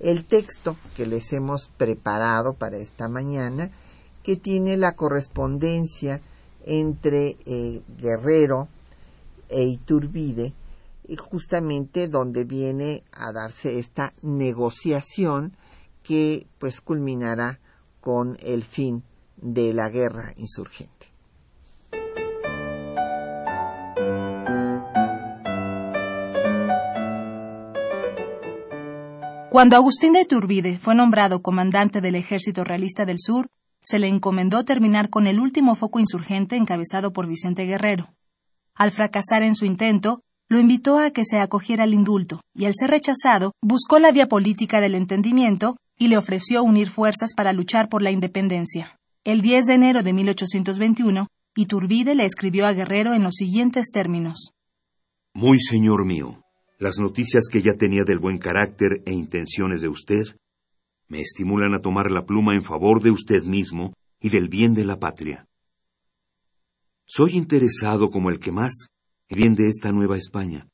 [0.00, 3.70] el texto que les hemos preparado para esta mañana,
[4.24, 6.20] que tiene la correspondencia
[6.64, 8.68] entre eh, Guerrero
[9.48, 10.52] e Iturbide,
[11.16, 15.56] justamente donde viene a darse esta negociación
[16.02, 17.60] que pues culminará
[18.00, 19.04] con el fin
[19.36, 21.16] de la guerra insurgente.
[29.50, 33.48] Cuando Agustín de Iturbide fue nombrado comandante del Ejército Realista del Sur,
[33.80, 38.12] se le encomendó terminar con el último foco insurgente encabezado por Vicente Guerrero.
[38.74, 42.74] Al fracasar en su intento, lo invitó a que se acogiera al indulto, y al
[42.74, 47.88] ser rechazado, buscó la vía política del entendimiento y le ofreció unir fuerzas para luchar
[47.88, 48.96] por la independencia.
[49.24, 54.52] El 10 de enero de 1821, Iturbide le escribió a Guerrero en los siguientes términos.
[55.34, 56.42] Muy señor mío,
[56.78, 60.22] las noticias que ya tenía del buen carácter e intenciones de usted
[61.08, 64.84] me estimulan a tomar la pluma en favor de usted mismo y del bien de
[64.84, 65.46] la patria.
[67.06, 68.88] Soy interesado como el que más
[69.28, 70.68] el bien de esta nueva España.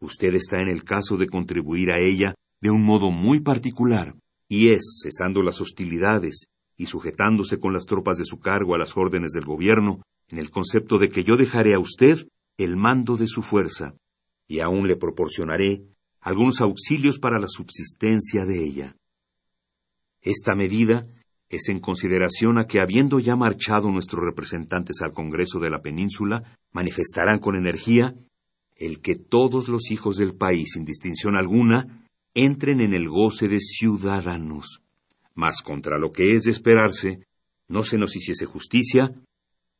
[0.00, 4.14] Usted está en el caso de contribuir a ella de un modo muy particular,
[4.48, 8.96] y es, cesando las hostilidades y sujetándose con las tropas de su cargo a las
[8.96, 13.26] órdenes del gobierno, en el concepto de que yo dejaré a usted el mando de
[13.26, 13.94] su fuerza,
[14.46, 15.82] y aún le proporcionaré
[16.20, 18.96] algunos auxilios para la subsistencia de ella.
[20.22, 21.04] Esta medida
[21.48, 26.58] es en consideración a que habiendo ya marchado nuestros representantes al Congreso de la Península,
[26.72, 28.14] manifestarán con energía
[28.76, 33.60] el que todos los hijos del país, sin distinción alguna, entren en el goce de
[33.60, 34.82] ciudadanos.
[35.34, 37.26] Mas contra lo que es de esperarse,
[37.68, 39.12] no se nos hiciese justicia,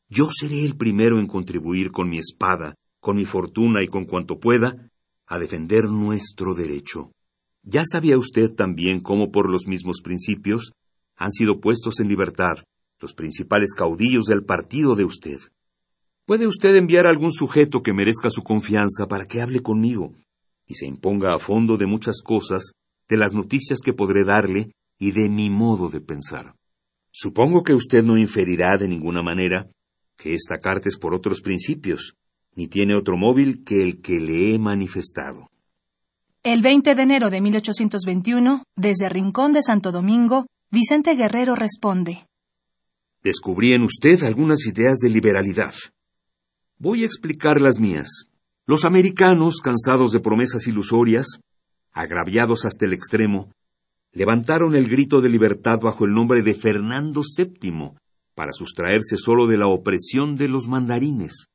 [0.08, 4.38] yo seré el primero en contribuir con mi espada, con mi fortuna y con cuanto
[4.38, 4.90] pueda,
[5.26, 7.10] a defender nuestro derecho.
[7.62, 10.72] Ya sabía usted también cómo por los mismos principios
[11.16, 12.58] han sido puestos en libertad
[13.00, 15.38] los principales caudillos del partido de usted.
[16.26, 20.14] Puede usted enviar a algún sujeto que merezca su confianza para que hable conmigo
[20.66, 22.72] y se imponga a fondo de muchas cosas,
[23.08, 26.54] de las noticias que podré darle y de mi modo de pensar.
[27.10, 29.68] Supongo que usted no inferirá de ninguna manera
[30.16, 32.16] que esta carta es por otros principios,
[32.54, 35.50] ni tiene otro móvil que el que le he manifestado.
[36.42, 42.26] El 20 de enero de 1821, desde Rincón de Santo Domingo, Vicente Guerrero responde.
[43.22, 45.72] Descubrí en usted algunas ideas de liberalidad.
[46.78, 48.26] Voy a explicar las mías.
[48.66, 51.38] Los americanos, cansados de promesas ilusorias,
[51.92, 53.52] agraviados hasta el extremo,
[54.10, 57.92] levantaron el grito de libertad bajo el nombre de Fernando VII,
[58.34, 61.46] para sustraerse solo de la opresión de los mandarines.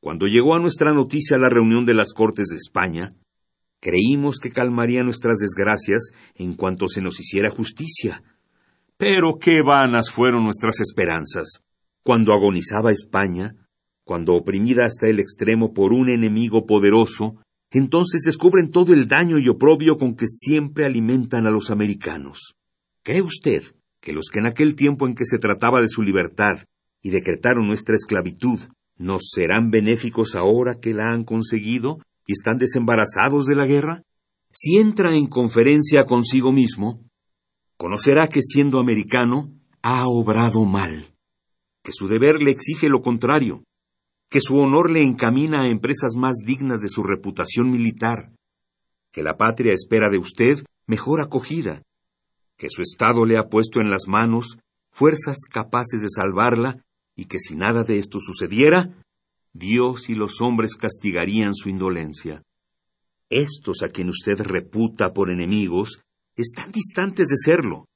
[0.00, 3.14] Cuando llegó a nuestra noticia la reunión de las Cortes de España,
[3.84, 8.22] Creímos que calmaría nuestras desgracias en cuanto se nos hiciera justicia.
[8.96, 11.62] Pero qué vanas fueron nuestras esperanzas.
[12.02, 13.56] Cuando agonizaba España,
[14.02, 17.36] cuando oprimida hasta el extremo por un enemigo poderoso,
[17.70, 22.54] entonces descubren todo el daño y oprobio con que siempre alimentan a los americanos.
[23.02, 23.64] ¿Cree usted
[24.00, 26.64] que los que en aquel tiempo en que se trataba de su libertad
[27.02, 28.60] y decretaron nuestra esclavitud
[28.96, 34.02] nos serán benéficos ahora que la han conseguido y están desembarazados de la guerra?
[34.52, 37.00] Si entra en conferencia consigo mismo,
[37.76, 39.52] conocerá que siendo americano
[39.82, 41.14] ha obrado mal,
[41.82, 43.64] que su deber le exige lo contrario,
[44.30, 48.32] que su honor le encamina a empresas más dignas de su reputación militar,
[49.12, 51.82] que la patria espera de usted mejor acogida,
[52.56, 54.58] que su Estado le ha puesto en las manos
[54.90, 56.84] fuerzas capaces de salvarla
[57.16, 58.90] y que si nada de esto sucediera,
[59.54, 62.42] Dios y los hombres castigarían su indolencia.
[63.30, 66.02] Estos a quien usted reputa por enemigos
[66.36, 67.86] están distantes de serlo,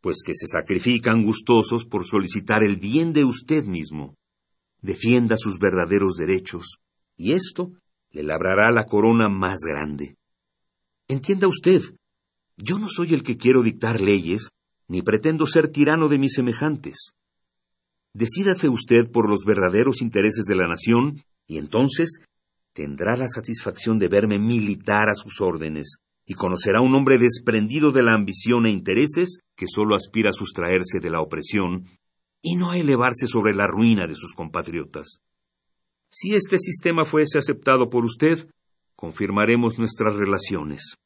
[0.00, 4.16] pues que se sacrifican gustosos por solicitar el bien de usted mismo.
[4.82, 6.78] Defienda sus verdaderos derechos,
[7.16, 7.72] y esto
[8.10, 10.16] le labrará la corona más grande.
[11.06, 11.82] Entienda usted,
[12.56, 14.50] yo no soy el que quiero dictar leyes,
[14.88, 17.12] ni pretendo ser tirano de mis semejantes.
[18.16, 22.20] Decídase usted por los verdaderos intereses de la nación, y entonces
[22.72, 28.02] tendrá la satisfacción de verme militar a sus órdenes, y conocerá un hombre desprendido de
[28.02, 31.84] la ambición e intereses que sólo aspira a sustraerse de la opresión
[32.40, 35.20] y no a elevarse sobre la ruina de sus compatriotas.
[36.08, 38.48] Si este sistema fuese aceptado por usted,
[38.94, 40.96] confirmaremos nuestras relaciones.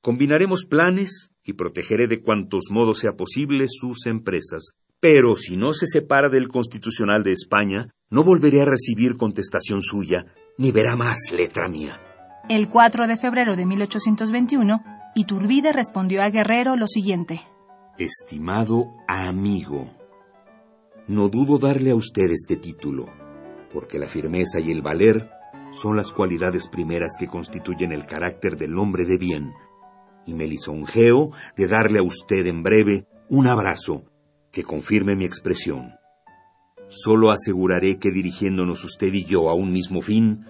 [0.00, 4.72] Combinaremos planes y protegeré de cuantos modos sea posible sus empresas.
[5.00, 10.26] Pero si no se separa del Constitucional de España, no volveré a recibir contestación suya,
[10.58, 12.00] ni verá más letra mía.
[12.48, 14.82] El 4 de febrero de 1821,
[15.14, 17.42] Iturbide respondió a Guerrero lo siguiente.
[17.98, 19.90] Estimado amigo,
[21.08, 23.06] no dudo darle a usted este título,
[23.72, 25.30] porque la firmeza y el valer
[25.72, 29.52] son las cualidades primeras que constituyen el carácter del hombre de bien,
[30.26, 34.04] y me lisonjeo de darle a usted en breve un abrazo
[34.56, 35.96] que confirme mi expresión.
[36.88, 40.46] Solo aseguraré que dirigiéndonos usted y yo a un mismo fin,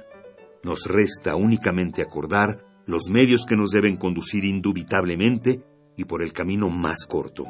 [0.62, 5.64] nos resta únicamente acordar los medios que nos deben conducir indubitablemente
[5.96, 7.46] y por el camino más corto.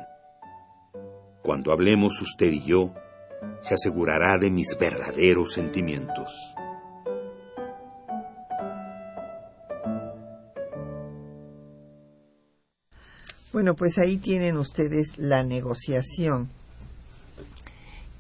[1.43, 2.95] Cuando hablemos usted y yo,
[3.61, 6.33] se asegurará de mis verdaderos sentimientos.
[13.57, 16.51] Bueno, pues ahí tienen ustedes la negociación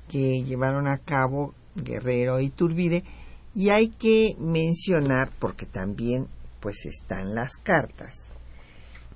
[0.08, 3.04] que llevaron a cabo Guerrero y Turbide.
[3.54, 6.26] Y hay que mencionar porque también
[6.58, 8.14] pues están las cartas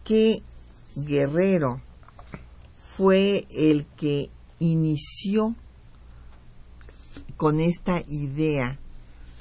[0.04, 0.42] que
[0.94, 1.80] Guerrero
[2.98, 5.54] fue el que inició
[7.38, 8.78] con esta idea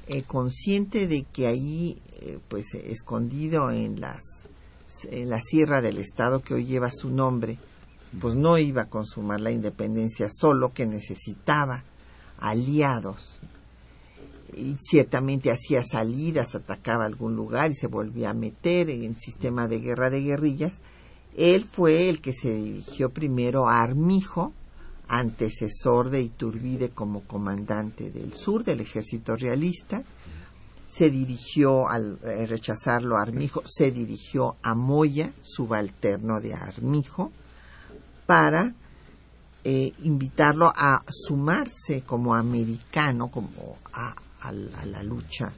[0.08, 4.48] eh, consciente de que ahí eh, pues escondido en las
[5.10, 7.58] en la sierra del estado que hoy lleva su nombre,
[8.20, 11.84] pues no iba a consumar la independencia solo, que necesitaba
[12.40, 13.40] aliados.
[14.56, 19.68] Y ciertamente hacía salidas, atacaba algún lugar y se volvía a meter en el sistema
[19.68, 20.80] de guerra de guerrillas.
[21.38, 24.54] Él fue el que se dirigió primero a Armijo,
[25.08, 30.04] antecesor de Iturbide como comandante del sur del ejército realista,
[30.90, 37.32] se dirigió al eh, rechazarlo a Armijo, se dirigió a Moya, subalterno de Armijo,
[38.26, 38.74] para
[39.64, 44.16] eh, invitarlo a sumarse como americano, como a,
[44.86, 45.52] la lucha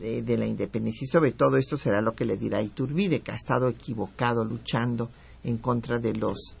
[0.00, 1.04] de, la independencia.
[1.04, 5.10] Y sobre todo esto será lo que le dirá Iturbide, que ha estado equivocado luchando
[5.44, 6.56] en contra de los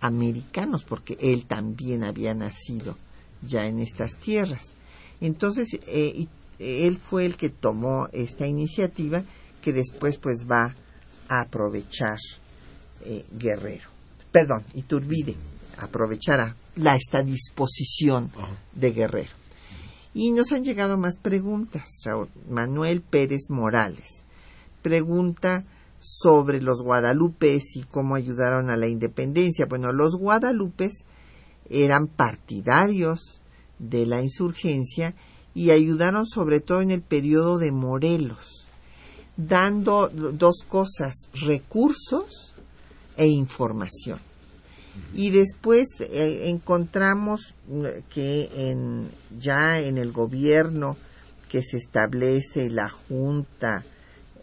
[0.00, 2.96] americanos, porque él también había nacido
[3.42, 4.72] ya en estas tierras.
[5.20, 6.26] Entonces, eh,
[6.62, 9.22] él fue el que tomó esta iniciativa
[9.60, 10.74] que después pues va
[11.28, 12.16] a aprovechar
[13.04, 13.88] eh, Guerrero.
[14.30, 15.34] Perdón, Iturbide
[15.78, 18.30] aprovechará la esta disposición
[18.74, 19.32] de Guerrero.
[20.14, 21.84] Y nos han llegado más preguntas.
[22.48, 24.24] Manuel Pérez Morales
[24.82, 25.64] pregunta
[26.00, 29.66] sobre los guadalupes y cómo ayudaron a la independencia.
[29.66, 31.04] Bueno, los guadalupes
[31.70, 33.40] eran partidarios
[33.78, 35.14] de la insurgencia
[35.54, 38.66] y ayudaron sobre todo en el periodo de Morelos,
[39.36, 42.54] dando dos cosas, recursos
[43.16, 44.18] e información.
[45.14, 50.96] Y después eh, encontramos eh, que en, ya en el gobierno
[51.48, 53.84] que se establece la junta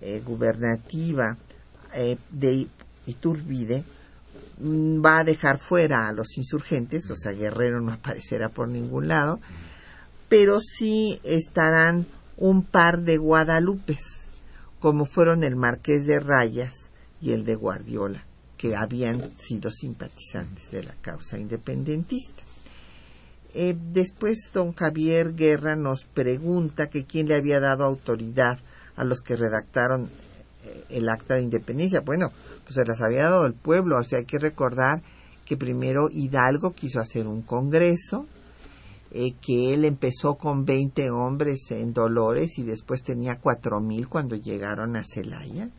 [0.02, 1.38] eh, gubernativa
[2.32, 2.68] de
[3.08, 3.84] Iturbide,
[4.60, 9.08] mm, va a dejar fuera a los insurgentes, o sea, Guerrero no aparecerá por ningún
[9.08, 9.40] lado,
[10.30, 12.06] pero sí estarán
[12.38, 14.28] un par de guadalupes,
[14.80, 16.74] como fueron el Marqués de Rayas
[17.20, 18.24] y el de Guardiola,
[18.58, 22.44] que habían sido simpatizantes de la causa independentista.
[23.54, 28.60] Eh, después don Javier Guerra nos pregunta que quién le había dado autoridad
[28.96, 30.10] a los que redactaron
[30.64, 32.02] eh, el acta de independencia.
[32.02, 32.32] Bueno,
[32.64, 35.02] pues se las había dado el pueblo, o sea, hay que recordar
[35.46, 38.28] que primero Hidalgo quiso hacer un congreso,
[39.12, 44.36] eh, que él empezó con 20 hombres en Dolores y después tenía cuatro mil cuando
[44.36, 45.70] llegaron a Celaya.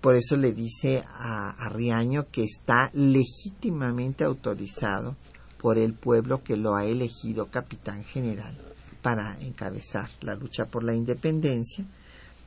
[0.00, 5.16] Por eso le dice a, a Riaño que está legítimamente autorizado
[5.58, 8.54] por el pueblo que lo ha elegido capitán general
[9.02, 11.84] para encabezar la lucha por la independencia.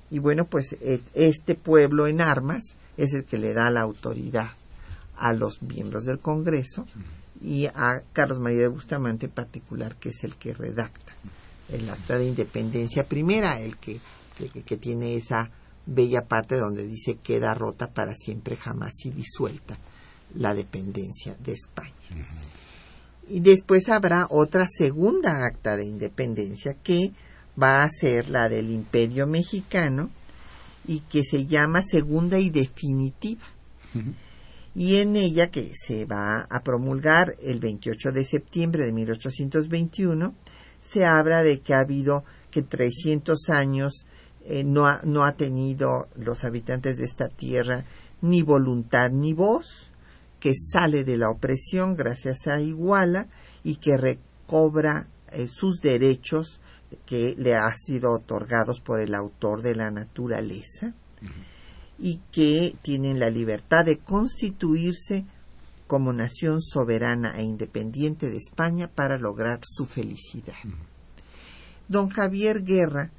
[0.09, 4.51] Y bueno, pues e- este pueblo en armas es el que le da la autoridad
[5.17, 6.85] a los miembros del Congreso
[7.41, 11.13] y a Carlos María de Bustamante en particular, que es el que redacta
[11.69, 13.99] el acta de independencia primera, el que,
[14.37, 15.49] que, que tiene esa
[15.85, 19.77] bella parte donde dice queda rota para siempre jamás y disuelta
[20.35, 21.93] la dependencia de España.
[23.29, 27.11] Y después habrá otra segunda acta de independencia que
[27.61, 30.09] va a ser la del Imperio Mexicano
[30.85, 33.45] y que se llama segunda y definitiva.
[34.77, 40.35] Y en ella, que se va a promulgar el 28 de septiembre de 1821,
[40.81, 44.05] se habla de que ha habido que 300 años
[44.45, 47.85] eh, no, ha, no ha tenido los habitantes de esta tierra
[48.21, 49.89] ni voluntad ni voz,
[50.39, 53.29] que sale de la opresión gracias a Iguala
[53.63, 56.61] y que recobra eh, sus derechos
[57.07, 60.93] que le han sido otorgados por el autor de la naturaleza
[61.99, 65.25] y que tienen la libertad de constituirse
[65.87, 70.55] como nación soberana e independiente de España para lograr su felicidad.
[71.87, 73.11] Don Javier Guerra,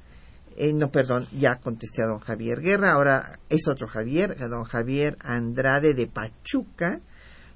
[0.55, 5.17] eh, no, perdón, ya contesté a don Javier Guerra, ahora es otro Javier, don Javier
[5.21, 7.01] Andrade de Pachuca,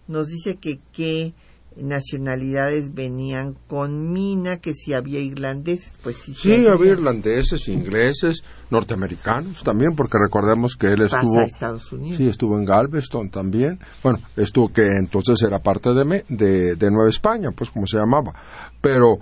[0.08, 1.34] nos dice que qué
[1.78, 6.34] nacionalidades venían con Mina, que si había irlandeses, pues sí.
[6.34, 11.40] Sí, había irlandeses, ingleses, norteamericanos también, porque recordemos que él Pasa estuvo...
[11.40, 12.18] a Estados Unidos.
[12.18, 13.80] Sí, estuvo en Galveston también.
[14.04, 17.98] Bueno, estuvo que entonces era parte de, Me- de, de Nueva España, pues como se
[17.98, 18.34] llamaba.
[18.82, 19.18] Pero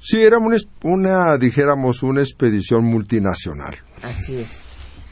[0.00, 3.76] sí, era una, una, dijéramos, una expedición multinacional.
[4.02, 4.60] Así es.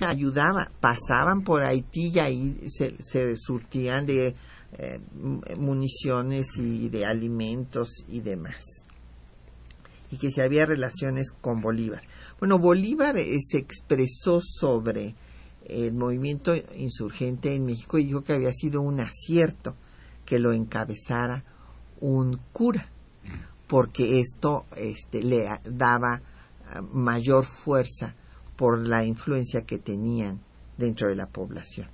[0.01, 4.35] Ayudaba, pasaban por Haití y ahí se, se surtían de
[4.79, 8.63] eh, mu- municiones y de alimentos y demás.
[10.11, 12.03] Y que se había relaciones con Bolívar.
[12.39, 15.15] Bueno, Bolívar eh, se expresó sobre
[15.67, 19.75] el movimiento insurgente en México y dijo que había sido un acierto
[20.27, 21.45] que lo encabezara
[22.01, 22.89] un cura,
[23.69, 26.21] porque esto este, le a- daba
[26.69, 28.15] ah, mayor fuerza
[28.57, 30.41] por la influencia que tenían
[30.77, 31.89] dentro de la población.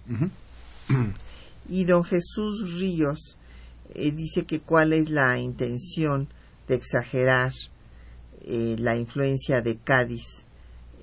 [1.68, 3.36] Y don Jesús Ríos
[3.94, 6.28] eh, dice que cuál es la intención
[6.66, 7.52] de exagerar
[8.42, 10.46] eh, la influencia de Cádiz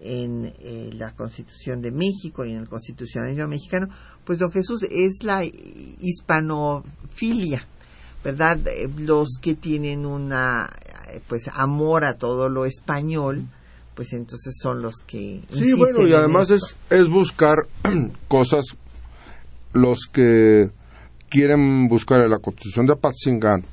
[0.05, 3.89] en eh, la Constitución de México y en el constitucionalismo mexicano,
[4.23, 7.67] pues don Jesús es la hispanofilia,
[8.23, 8.59] ¿verdad?
[8.67, 10.69] Eh, Los que tienen una
[11.09, 13.45] eh, pues amor a todo lo español,
[13.95, 17.67] pues entonces son los que Sí, bueno, y además es, es buscar
[18.27, 18.77] cosas,
[19.75, 20.69] los que
[21.29, 23.63] quieren buscar en la Constitución de Apatzingán,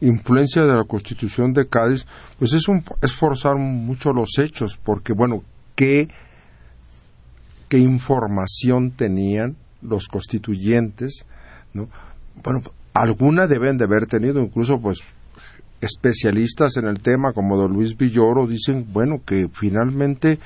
[0.00, 2.06] influencia de la Constitución de Cádiz,
[2.38, 5.42] pues es, un, es forzar mucho los hechos, porque bueno,
[5.74, 6.08] ¿qué,
[7.68, 11.26] qué información tenían los constituyentes?
[11.74, 11.88] ¿no?
[12.42, 12.60] Bueno,
[12.94, 15.04] alguna deben de haber tenido, incluso pues
[15.82, 20.38] especialistas en el tema como don Luis Villoro dicen, bueno, que finalmente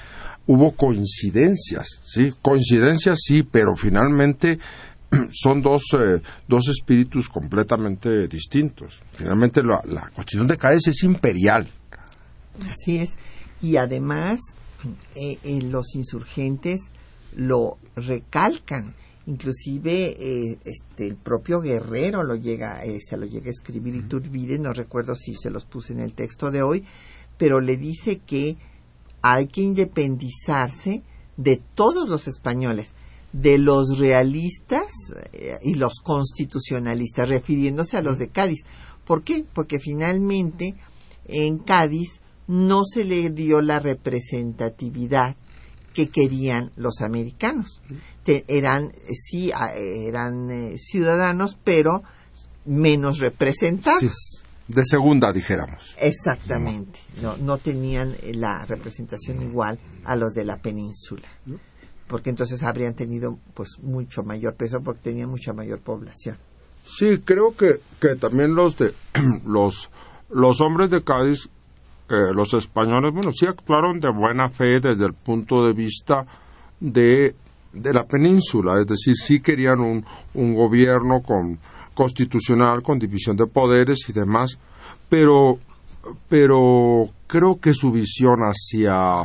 [0.51, 2.30] hubo coincidencias, ¿sí?
[2.42, 4.59] Coincidencias sí, pero finalmente
[5.30, 9.01] son dos, eh, dos espíritus completamente distintos.
[9.12, 11.68] Finalmente la, la Constitución de Cádiz es imperial.
[12.68, 13.11] Así es.
[13.62, 14.40] Y además,
[15.14, 16.80] eh, eh, los insurgentes
[17.36, 18.94] lo recalcan.
[19.26, 24.59] Inclusive eh, este, el propio Guerrero lo llega, eh, se lo llega a escribir Iturbide,
[24.59, 26.84] no recuerdo si se los puse en el texto de hoy,
[27.38, 28.57] pero le dice que
[29.23, 31.03] hay que independizarse
[31.37, 32.93] de todos los españoles,
[33.33, 34.87] de los realistas
[35.33, 38.64] eh, y los constitucionalistas, refiriéndose a los de Cádiz.
[39.05, 39.45] ¿Por qué?
[39.55, 40.75] Porque finalmente
[41.27, 45.37] en Cádiz no se le dio la representatividad
[45.95, 47.83] que querían los americanos.
[48.27, 52.03] Eran, eh, sí, eran eh, ciudadanos, pero
[52.64, 54.39] menos representados.
[54.71, 55.97] De segunda, dijéramos.
[56.01, 57.01] Exactamente.
[57.21, 61.29] No, no tenían eh, la representación igual a los de la península.
[62.07, 66.37] porque entonces habrían tenido pues mucho mayor peso porque tenían mucha mayor población.
[66.85, 68.93] Sí, creo que, que también los de
[69.47, 69.91] los
[70.31, 71.49] los hombres de Cádiz,
[72.09, 76.25] eh, los españoles, bueno, sí actuaron de buena fe desde el punto de vista
[76.79, 77.35] de,
[77.73, 80.05] de la península, es decir, sí querían un,
[80.35, 81.59] un gobierno con,
[81.95, 84.59] constitucional, con división de poderes y demás,
[85.09, 85.59] pero,
[86.28, 89.22] pero creo que su visión hacia,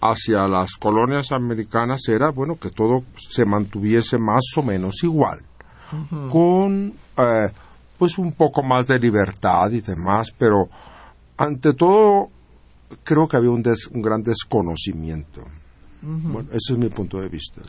[0.00, 5.40] hacia las colonias americanas era, bueno, que todo se mantuviese más o menos igual,
[6.30, 7.48] con eh,
[7.98, 10.68] pues un poco más de libertad y demás, pero
[11.36, 12.28] ante todo
[13.04, 15.42] creo que había un, un gran desconocimiento.
[16.02, 17.60] Bueno, ese es mi punto de vista.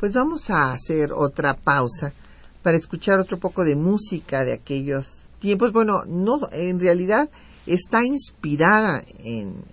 [0.00, 2.12] Pues vamos a hacer otra pausa
[2.62, 5.72] para escuchar otro poco de música de aquellos tiempos.
[5.72, 7.28] Bueno, no, en realidad
[7.66, 9.64] está inspirada en,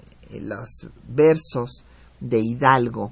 [0.42, 1.84] los versos
[2.20, 3.12] de Hidalgo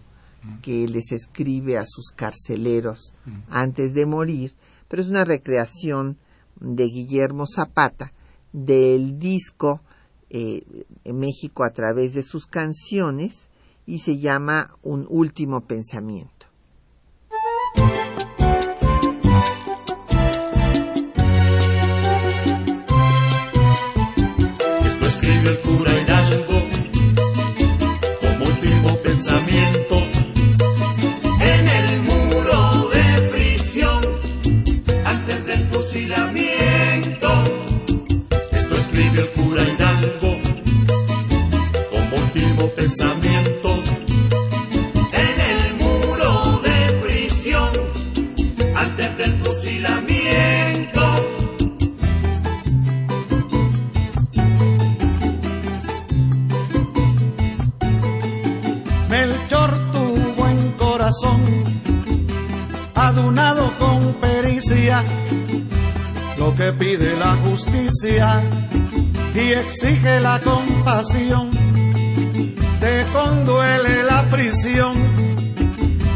[0.61, 3.11] que les escribe a sus carceleros
[3.49, 4.53] antes de morir,
[4.88, 6.17] pero es una recreación
[6.59, 8.13] de Guillermo Zapata
[8.53, 9.82] del disco
[10.30, 10.61] eh,
[11.05, 13.49] México a través de sus canciones
[13.88, 16.36] y se llama Un último pensamiento.
[25.47, 25.86] El
[70.41, 71.49] compasión,
[72.79, 74.95] te conduele la prisión,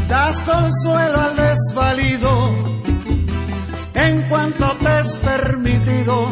[0.08, 2.30] das consuelo al desvalido,
[3.94, 6.28] en cuanto te es permitido,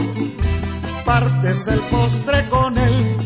[1.05, 3.17] partes el postre con él,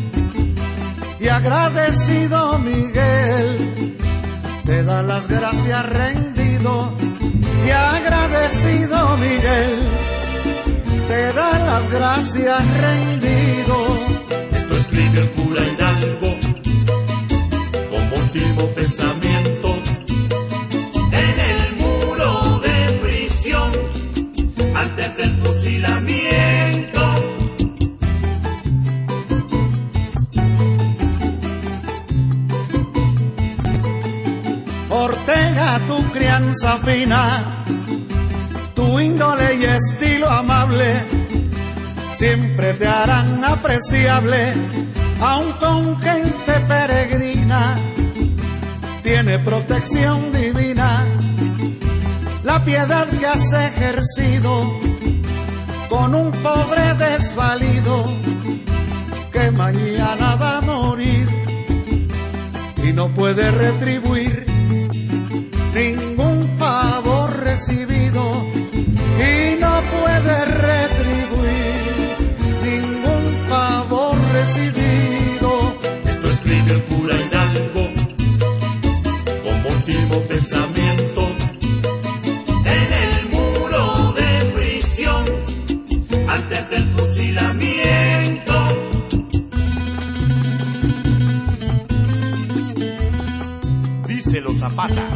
[1.19, 3.97] y agradecido Miguel,
[4.65, 6.24] te da las gracias rendido
[44.25, 44.53] apreciable,
[45.19, 47.75] aun con gente peregrina,
[49.03, 51.03] tiene protección divina,
[52.43, 54.79] la piedad que has ejercido
[55.89, 58.05] con un pobre desvalido
[59.31, 61.27] que mañana va a morir
[62.83, 64.45] y no puede retribuir
[65.73, 66.24] ningún
[80.35, 81.21] pensamiento
[82.65, 85.23] en el muro de prisión
[86.27, 88.53] antes del fusilamiento.
[94.07, 95.09] Díselo Zapata.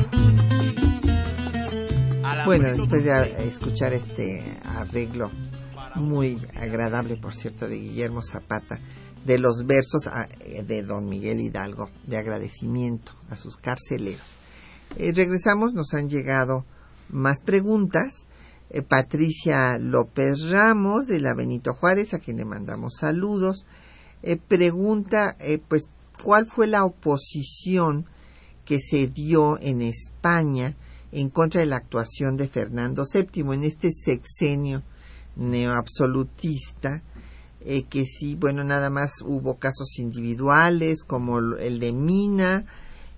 [2.45, 5.31] Bueno, después de escuchar este arreglo
[5.95, 8.79] muy agradable, por cierto, de Guillermo Zapata,
[9.25, 10.29] de los versos ah,
[10.63, 14.38] de don Miguel Hidalgo, de agradecimiento a sus carceleros.
[14.97, 16.65] Eh, regresamos, nos han llegado
[17.09, 18.25] más preguntas.
[18.69, 23.65] Eh, Patricia López Ramos, de la Benito Juárez, a quien le mandamos saludos,
[24.21, 25.37] eh, pregunta,
[25.67, 25.89] pues,
[26.23, 28.05] ¿cuál fue la oposición
[28.65, 30.75] que se dio en España
[31.11, 34.83] en contra de la actuación de Fernando VII en este sexenio
[35.35, 37.01] neoabsolutista,
[37.61, 42.65] eh, que sí, bueno, nada más hubo casos individuales como el de Mina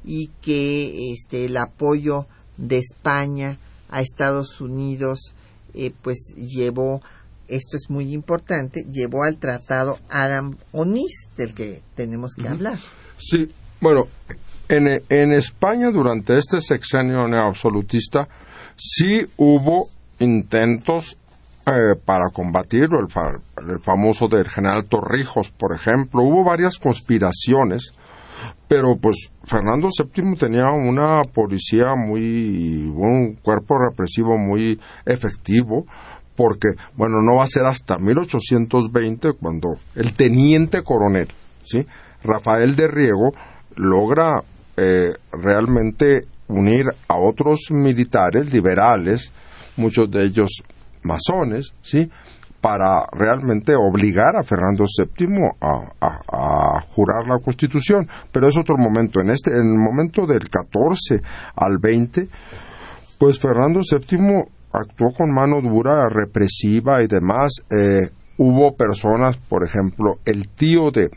[0.04, 2.26] y que este, el apoyo
[2.58, 3.58] de España
[3.89, 5.34] a Estados Unidos
[5.74, 7.02] eh, pues llevó,
[7.47, 12.78] esto es muy importante, llevó al tratado Adam Onis del que tenemos que hablar.
[13.18, 13.49] Sí,
[13.80, 14.08] bueno,
[14.70, 18.30] En, en España, durante este sexenio neoabsolutista,
[18.78, 19.89] sí hubo
[20.20, 21.18] intentos
[21.66, 26.24] eh, para combatirlo, el, fa- el famoso del general Torrijos, por ejemplo.
[26.24, 27.91] Hubo varias conspiraciones,
[28.67, 35.85] pero pues Fernando VII tenía una policía muy, un cuerpo represivo muy efectivo,
[36.35, 41.27] porque, bueno, no va a ser hasta 1820 cuando el teniente coronel,
[41.63, 41.85] ¿sí?
[42.23, 43.33] Rafael de Riego
[43.75, 44.43] logra
[44.77, 49.31] eh, realmente unir a otros militares liberales,
[49.77, 50.63] muchos de ellos
[51.03, 52.09] masones, ¿sí?
[52.62, 55.28] Para realmente obligar a Fernando VII
[55.59, 58.07] a, a- jurar la Constitución.
[58.32, 59.20] Pero es otro momento.
[59.20, 61.22] En este, en el momento del 14
[61.55, 62.28] al 20,
[63.18, 64.43] pues Fernando VII
[64.74, 67.51] actuó con mano dura, represiva y demás.
[67.72, 71.09] Eh, hubo personas, por ejemplo, el tío de,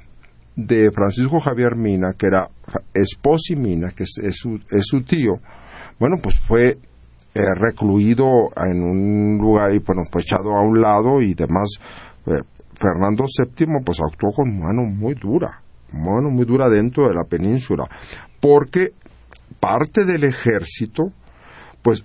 [0.56, 2.48] de Francisco Javier Mina, que era
[2.94, 5.40] Esposi Mina, que es su, es su tío,
[5.98, 6.78] bueno, pues fue
[7.34, 11.78] eh, recluido en un lugar y bueno, pues echado a un lado y demás.
[12.26, 12.42] Eh,
[12.74, 15.60] Fernando VII pues actuó con mano muy dura,
[15.92, 17.88] mano muy dura dentro de la península,
[18.40, 18.92] porque
[19.60, 21.12] parte del ejército,
[21.82, 22.04] pues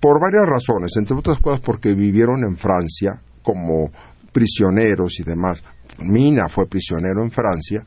[0.00, 3.90] por varias razones, entre otras cosas porque vivieron en Francia como
[4.32, 5.62] prisioneros y demás.
[5.98, 7.84] Mina fue prisionero en Francia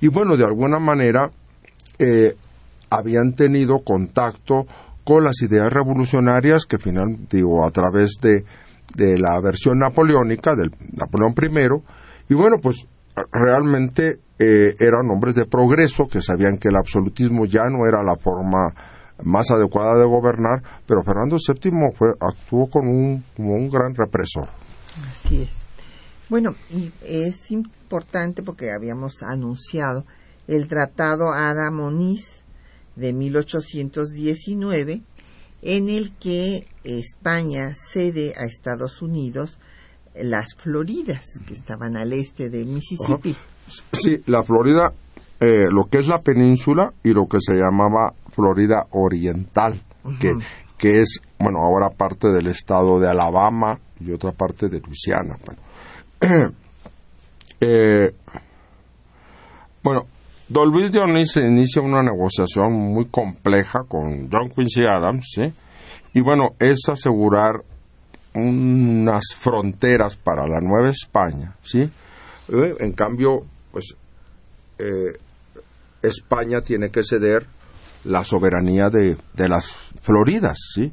[0.00, 1.30] y bueno, de alguna manera
[1.98, 2.34] eh,
[2.90, 4.66] habían tenido contacto
[5.16, 8.44] las ideas revolucionarias que final digo a través de,
[8.94, 12.86] de la versión napoleónica del Napoleón I y bueno pues
[13.32, 18.16] realmente eh, eran hombres de progreso que sabían que el absolutismo ya no era la
[18.16, 18.74] forma
[19.24, 24.48] más adecuada de gobernar pero Fernando VII fue, actuó con un, como un gran represor
[25.06, 25.50] Así es.
[26.28, 30.04] Bueno, y es importante porque habíamos anunciado
[30.46, 32.37] el Tratado Ada Moniz
[32.98, 35.02] de 1819,
[35.62, 39.58] en el que España cede a Estados Unidos
[40.14, 43.36] las Floridas, que estaban al este del Mississippi.
[43.92, 44.92] Sí, la Florida,
[45.40, 49.80] eh, lo que es la península y lo que se llamaba Florida Oriental,
[50.20, 50.32] que,
[50.76, 55.36] que es, bueno, ahora parte del estado de Alabama y otra parte de Luisiana.
[55.44, 56.52] Bueno,
[57.60, 58.12] Eh,
[59.82, 60.06] bueno,
[60.48, 65.52] Don Luis Dionís inicia una negociación muy compleja con John Quincy Adams, ¿sí?
[66.14, 67.62] Y bueno, es asegurar
[68.34, 71.80] unas fronteras para la Nueva España, ¿sí?
[71.80, 73.94] Eh, en cambio, pues
[74.78, 75.18] eh,
[76.02, 77.46] España tiene que ceder
[78.04, 79.66] la soberanía de, de las
[80.00, 80.92] Floridas, ¿sí?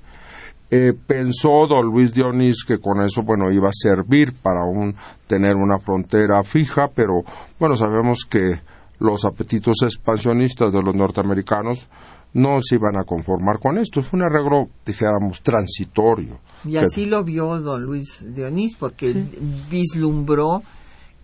[0.70, 4.96] Eh, pensó don Luis Dionís que con eso, bueno, iba a servir para un,
[5.28, 7.22] tener una frontera fija, pero
[7.60, 8.60] bueno, sabemos que
[9.00, 11.88] los apetitos expansionistas de los norteamericanos
[12.34, 14.04] no se iban a conformar con esto.
[14.04, 16.40] Fue un arreglo, dijéramos, transitorio.
[16.66, 19.26] Y así lo vio don Luis Dionís, porque
[19.70, 20.62] vislumbró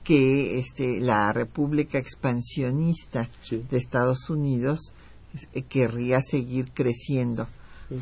[0.03, 4.93] que este, la República Expansionista de Estados Unidos
[5.53, 7.45] eh, querría seguir creciendo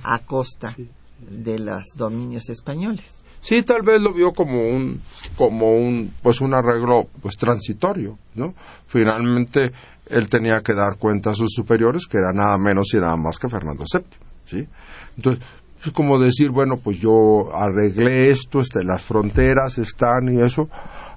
[0.03, 0.76] a costa
[1.20, 3.24] de los dominios españoles.
[3.41, 5.01] Sí, tal vez lo vio como un,
[5.37, 8.53] como un, pues un arreglo, pues transitorio, ¿no?
[8.85, 9.71] Finalmente,
[10.07, 13.37] él tenía que dar cuenta a sus superiores, que era nada menos y nada más
[13.37, 14.03] que Fernando VII,
[14.45, 14.67] ¿sí?
[15.15, 15.45] Entonces,
[15.85, 20.69] es como decir, bueno, pues yo arreglé esto, este, las fronteras están y eso.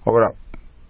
[0.04, 0.32] Ahora,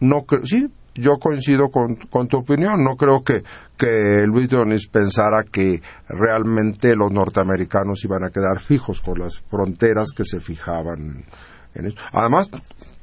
[0.01, 3.43] no creo, sí, yo coincido con, con tu opinión, no creo que,
[3.79, 10.11] que Luis Dionís pensara que realmente los norteamericanos iban a quedar fijos con las fronteras
[10.15, 11.25] que se fijaban
[11.75, 11.97] en eso.
[12.13, 12.51] Además,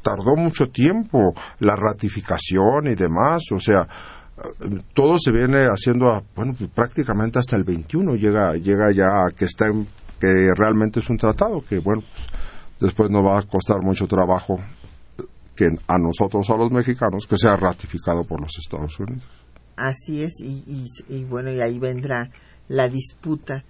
[0.01, 3.87] tardó mucho tiempo la ratificación y demás, o sea,
[4.93, 9.31] todo se viene haciendo, a- bueno, pues prácticamente hasta el 21 llega, llega ya a
[9.35, 9.87] que está en-
[10.19, 12.27] que realmente es un tratado que, bueno, pues,
[12.79, 14.59] después nos va a costar mucho trabajo
[15.59, 19.23] que a nosotros, a los mexicanos, que sea ratificado por los Estados Unidos.
[19.75, 22.29] Así es, y, y- bueno, y ahí vendrá
[22.69, 23.65] la disputa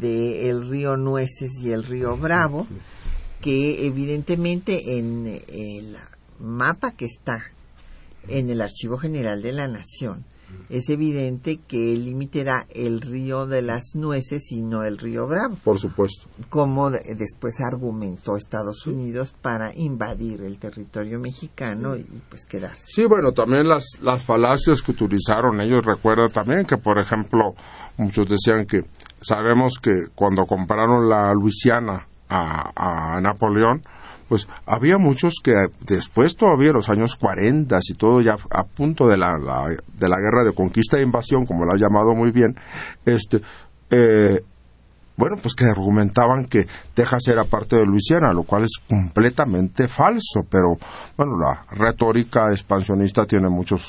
[0.00, 2.66] de el río Nueces y el río Bravo,
[3.40, 5.96] que evidentemente en el
[6.38, 7.42] mapa que está
[8.28, 10.24] en el Archivo General de la Nación,
[10.68, 15.26] es evidente que el límite era el río de las nueces y no el río
[15.26, 16.28] Bravo, Por supuesto.
[16.48, 22.84] como de- después argumentó Estados Unidos para invadir el territorio mexicano y pues quedarse.
[22.86, 27.54] Sí, bueno, también las, las falacias que utilizaron ellos, recuerda también que, por ejemplo,
[27.98, 28.80] muchos decían que
[29.20, 33.82] sabemos que cuando compraron la Luisiana a, a Napoleón,
[34.32, 39.18] pues había muchos que después todavía los años 40 y todo ya a punto de
[39.18, 42.56] la, de la guerra de conquista e invasión, como lo ha llamado muy bien,
[43.04, 43.42] este,
[43.90, 44.42] eh,
[45.18, 50.46] bueno, pues que argumentaban que Texas era parte de Luisiana, lo cual es completamente falso,
[50.48, 50.78] pero
[51.14, 53.82] bueno, la retórica expansionista tiene muchas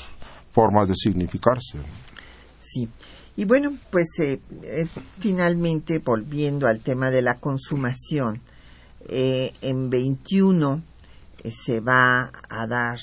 [0.52, 1.78] formas de significarse.
[2.60, 2.86] Sí.
[3.36, 4.86] Y bueno, pues eh, eh,
[5.18, 8.42] finalmente volviendo al tema de la consumación,
[9.08, 10.82] eh, en 21
[11.50, 12.98] se va a dar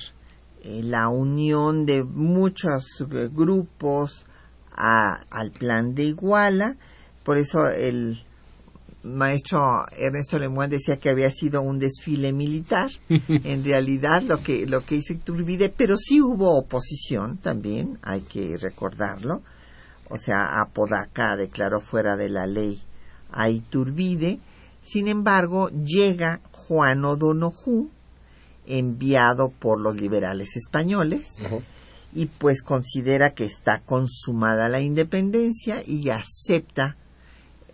[0.63, 4.25] la unión de muchos grupos
[4.75, 6.77] al plan de Iguala,
[7.23, 8.23] por eso el
[9.03, 14.85] maestro Ernesto Lemuán decía que había sido un desfile militar, en realidad lo que, lo
[14.85, 19.41] que hizo Iturbide, pero sí hubo oposición también, hay que recordarlo,
[20.09, 22.81] o sea, Apodaca declaró fuera de la ley
[23.31, 24.39] a Iturbide,
[24.81, 27.89] sin embargo, llega Juan O'Donoghue,
[28.65, 31.27] enviado por los liberales españoles,
[32.13, 36.97] y pues considera que está consumada la independencia y acepta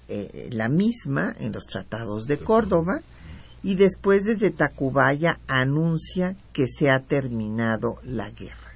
[0.08, 3.02] eh, la misma en los tratados de Córdoba
[3.64, 8.74] y después desde Tacubaya anuncia que se ha terminado la guerra.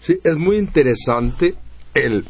[0.00, 1.54] Sí, es muy interesante
[1.94, 2.26] el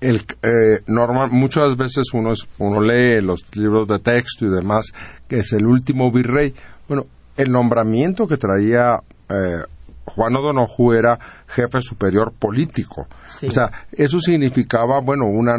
[0.00, 4.92] el eh, normal muchas veces uno uno lee los libros de texto y demás
[5.28, 6.54] que es el último virrey.
[6.88, 7.04] Bueno
[7.36, 9.62] el nombramiento que traía eh,
[10.04, 13.06] Juan O'Donoghue era jefe superior político.
[13.46, 15.54] O sea eso significaba bueno una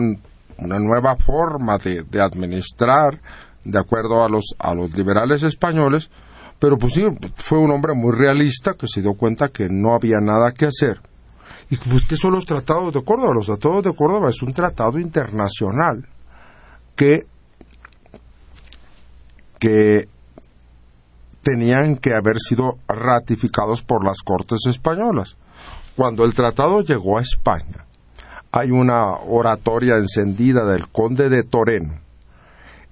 [0.59, 3.19] una nueva forma de, de administrar
[3.63, 6.09] de acuerdo a los a los liberales españoles
[6.59, 7.03] pero pues sí
[7.35, 10.99] fue un hombre muy realista que se dio cuenta que no había nada que hacer
[11.70, 13.34] ¿Y pues, qué son los tratados de Córdoba?
[13.34, 16.07] Los tratados de Córdoba es un tratado internacional
[16.95, 17.26] que,
[19.59, 20.07] que
[21.41, 25.38] tenían que haber sido ratificados por las Cortes españolas.
[25.95, 27.86] Cuando el tratado llegó a España,
[28.51, 31.99] hay una oratoria encendida del conde de Toreno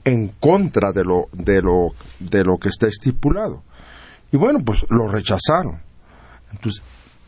[0.03, 3.63] en contra de lo, de lo, de lo que está estipulado.
[4.31, 5.81] Y bueno, pues lo rechazaron.
[6.51, 6.83] Entonces,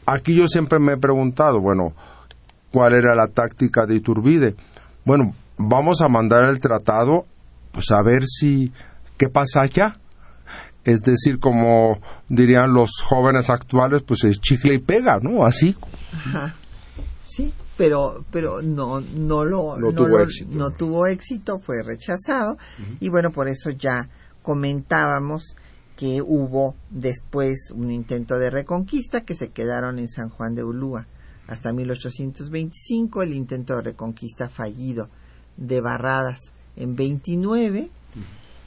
[0.10, 1.91] Aquí yo siempre me he preguntado, bueno,
[2.72, 4.55] ¿cuál era la táctica de Iturbide?
[5.03, 7.26] Bueno, vamos a mandar el tratado,
[7.74, 8.72] pues a ver si,
[9.18, 9.97] ¿qué pasa allá?
[10.86, 11.99] Es decir, como
[12.30, 15.45] dirían los jóvenes actuales, pues es chicle y pega, ¿no?
[15.45, 15.76] Así.
[17.28, 20.58] Sí, pero, pero no, no lo, no, tuvo éxito.
[20.58, 22.58] No tuvo éxito, fue rechazado,
[23.01, 24.08] y bueno, por eso ya
[24.41, 25.57] comentábamos
[25.98, 31.08] que hubo después un intento de reconquista que se quedaron en San Juan de Ulúa
[31.48, 35.10] hasta 1825, el intento de reconquista fallido
[35.58, 37.89] de Barradas en 29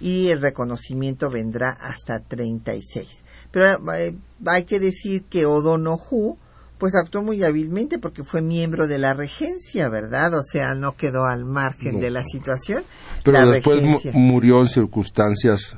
[0.00, 3.06] y el reconocimiento vendrá hasta 36.
[3.52, 4.16] Pero eh,
[4.46, 6.36] hay que decir que O'Donoghue
[6.78, 10.32] pues actuó muy hábilmente porque fue miembro de la regencia, ¿verdad?
[10.32, 12.84] O sea, no quedó al margen de la situación.
[13.22, 15.76] Pero después murió en circunstancias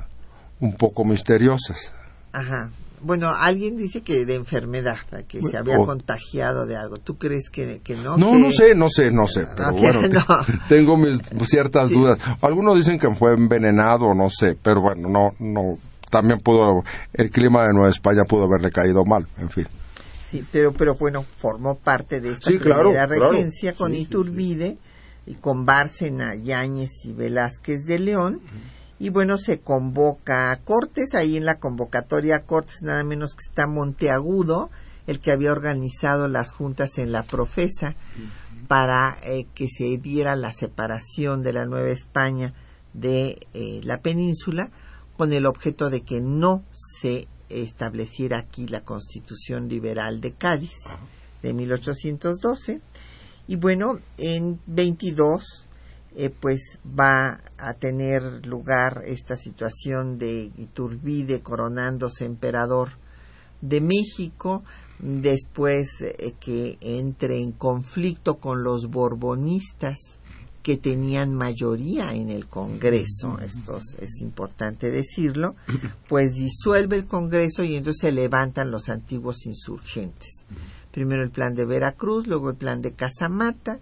[0.59, 1.93] un poco misteriosas.
[2.31, 2.71] Ajá.
[3.03, 4.97] Bueno, alguien dice que de enfermedad,
[5.27, 6.97] que se había contagiado de algo.
[6.97, 8.15] ¿Tú crees que, no?
[8.17, 9.45] No, no sé, no sé, no sé.
[9.57, 9.99] Pero bueno,
[10.69, 12.17] tengo mis ciertas dudas.
[12.41, 15.77] Algunos dicen que fue envenenado, no sé, pero bueno, no, no.
[16.09, 16.83] También pudo,
[17.13, 19.67] el clima de Nueva España pudo haberle caído mal, en fin.
[20.29, 24.77] Sí, pero, pero bueno, formó parte de esta primera regencia con Iturbide
[25.25, 28.41] y con Bárcena, Yáñez y Velázquez de León
[29.03, 33.43] y bueno, se convoca a Cortes, ahí en la convocatoria a Cortes nada menos que
[33.45, 34.69] está Monteagudo,
[35.07, 37.95] el que había organizado las juntas en la Profesa
[38.69, 42.53] para eh, que se diera la separación de la Nueva España
[42.93, 44.71] de eh, la península
[45.17, 50.77] con el objeto de que no se estableciera aquí la Constitución Liberal de Cádiz
[51.41, 52.79] de 1812
[53.47, 55.62] y bueno, en 22
[56.15, 62.91] eh, pues va a tener lugar esta situación de Iturbide coronándose emperador
[63.61, 64.63] de México,
[64.99, 69.97] después eh, que entre en conflicto con los borbonistas
[70.61, 75.55] que tenían mayoría en el Congreso, esto es importante decirlo,
[76.07, 80.45] pues disuelve el Congreso y entonces se levantan los antiguos insurgentes
[80.93, 83.79] primero el plan de Veracruz, luego el plan de Casamata,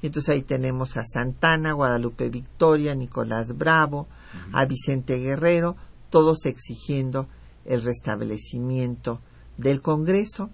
[0.00, 4.06] y entonces ahí tenemos a Santana, Guadalupe Victoria, Nicolás Bravo,
[4.52, 5.76] a Vicente Guerrero,
[6.08, 7.26] todos exigiendo
[7.64, 9.20] el restablecimiento
[9.56, 10.50] del Congreso.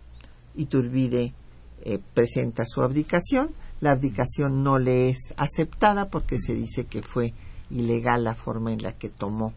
[0.56, 1.34] Iturbide
[1.82, 3.50] eh, presenta su abdicación,
[3.80, 7.34] la abdicación no le es aceptada porque se dice que fue
[7.70, 9.52] ilegal la forma en la que tomó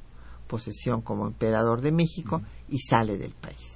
[0.47, 3.71] posesión como emperador de México y sale del país.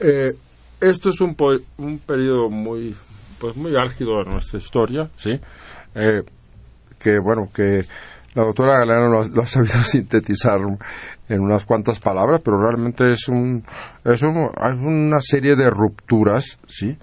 [0.00, 0.34] Eh,
[0.82, 1.36] esto es un,
[1.78, 2.94] un periodo muy,
[3.38, 5.30] pues muy álgido de nuestra historia, ¿sí?
[5.94, 6.22] Eh,
[6.98, 7.82] que, bueno, que
[8.34, 10.60] la doctora Galeano lo, ha sabido sintetizar
[11.28, 13.64] en unas cuantas palabras, pero realmente es, un,
[14.04, 16.96] es una serie de rupturas, ¿sí?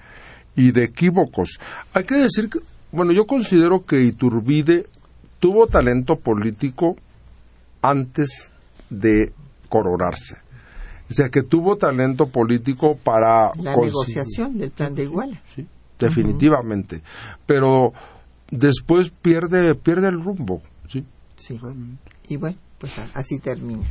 [0.56, 1.60] Y de equívocos.
[1.94, 2.60] Hay que decir que,
[2.92, 4.88] bueno, yo considero que Iturbide
[5.40, 6.96] tuvo talento político
[7.82, 8.52] antes
[8.90, 9.32] de
[9.70, 10.49] coronarse.
[11.10, 13.52] O sea, que tuvo talento político para...
[13.62, 15.42] La negociación del plan de Iguala.
[15.56, 15.66] Sí,
[15.98, 17.02] definitivamente.
[17.46, 17.94] Pero
[18.52, 21.04] después pierde, pierde el rumbo, ¿sí?
[21.38, 21.60] Sí.
[22.28, 23.88] Y bueno, pues así termina.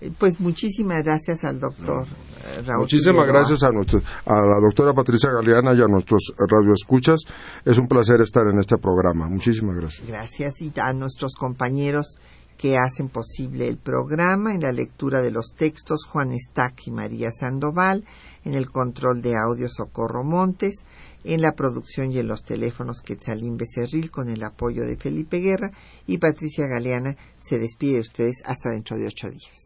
[0.00, 2.06] Eh, pues muchísimas gracias al doctor
[2.44, 2.82] eh, Raúl.
[2.82, 7.20] Muchísimas gracias a, nuestro, a la doctora Patricia Galeana y a nuestros radioescuchas.
[7.64, 9.26] Es un placer estar en este programa.
[9.28, 10.06] Muchísimas gracias.
[10.06, 12.18] Gracias y a nuestros compañeros
[12.56, 17.30] que hacen posible el programa en la lectura de los textos Juan Estac y María
[17.30, 18.04] Sandoval,
[18.44, 20.76] en el control de audio Socorro Montes,
[21.24, 25.70] en la producción y en los teléfonos Quetzalín Becerril con el apoyo de Felipe Guerra
[26.06, 29.65] y Patricia Galeana se despide de ustedes hasta dentro de ocho días.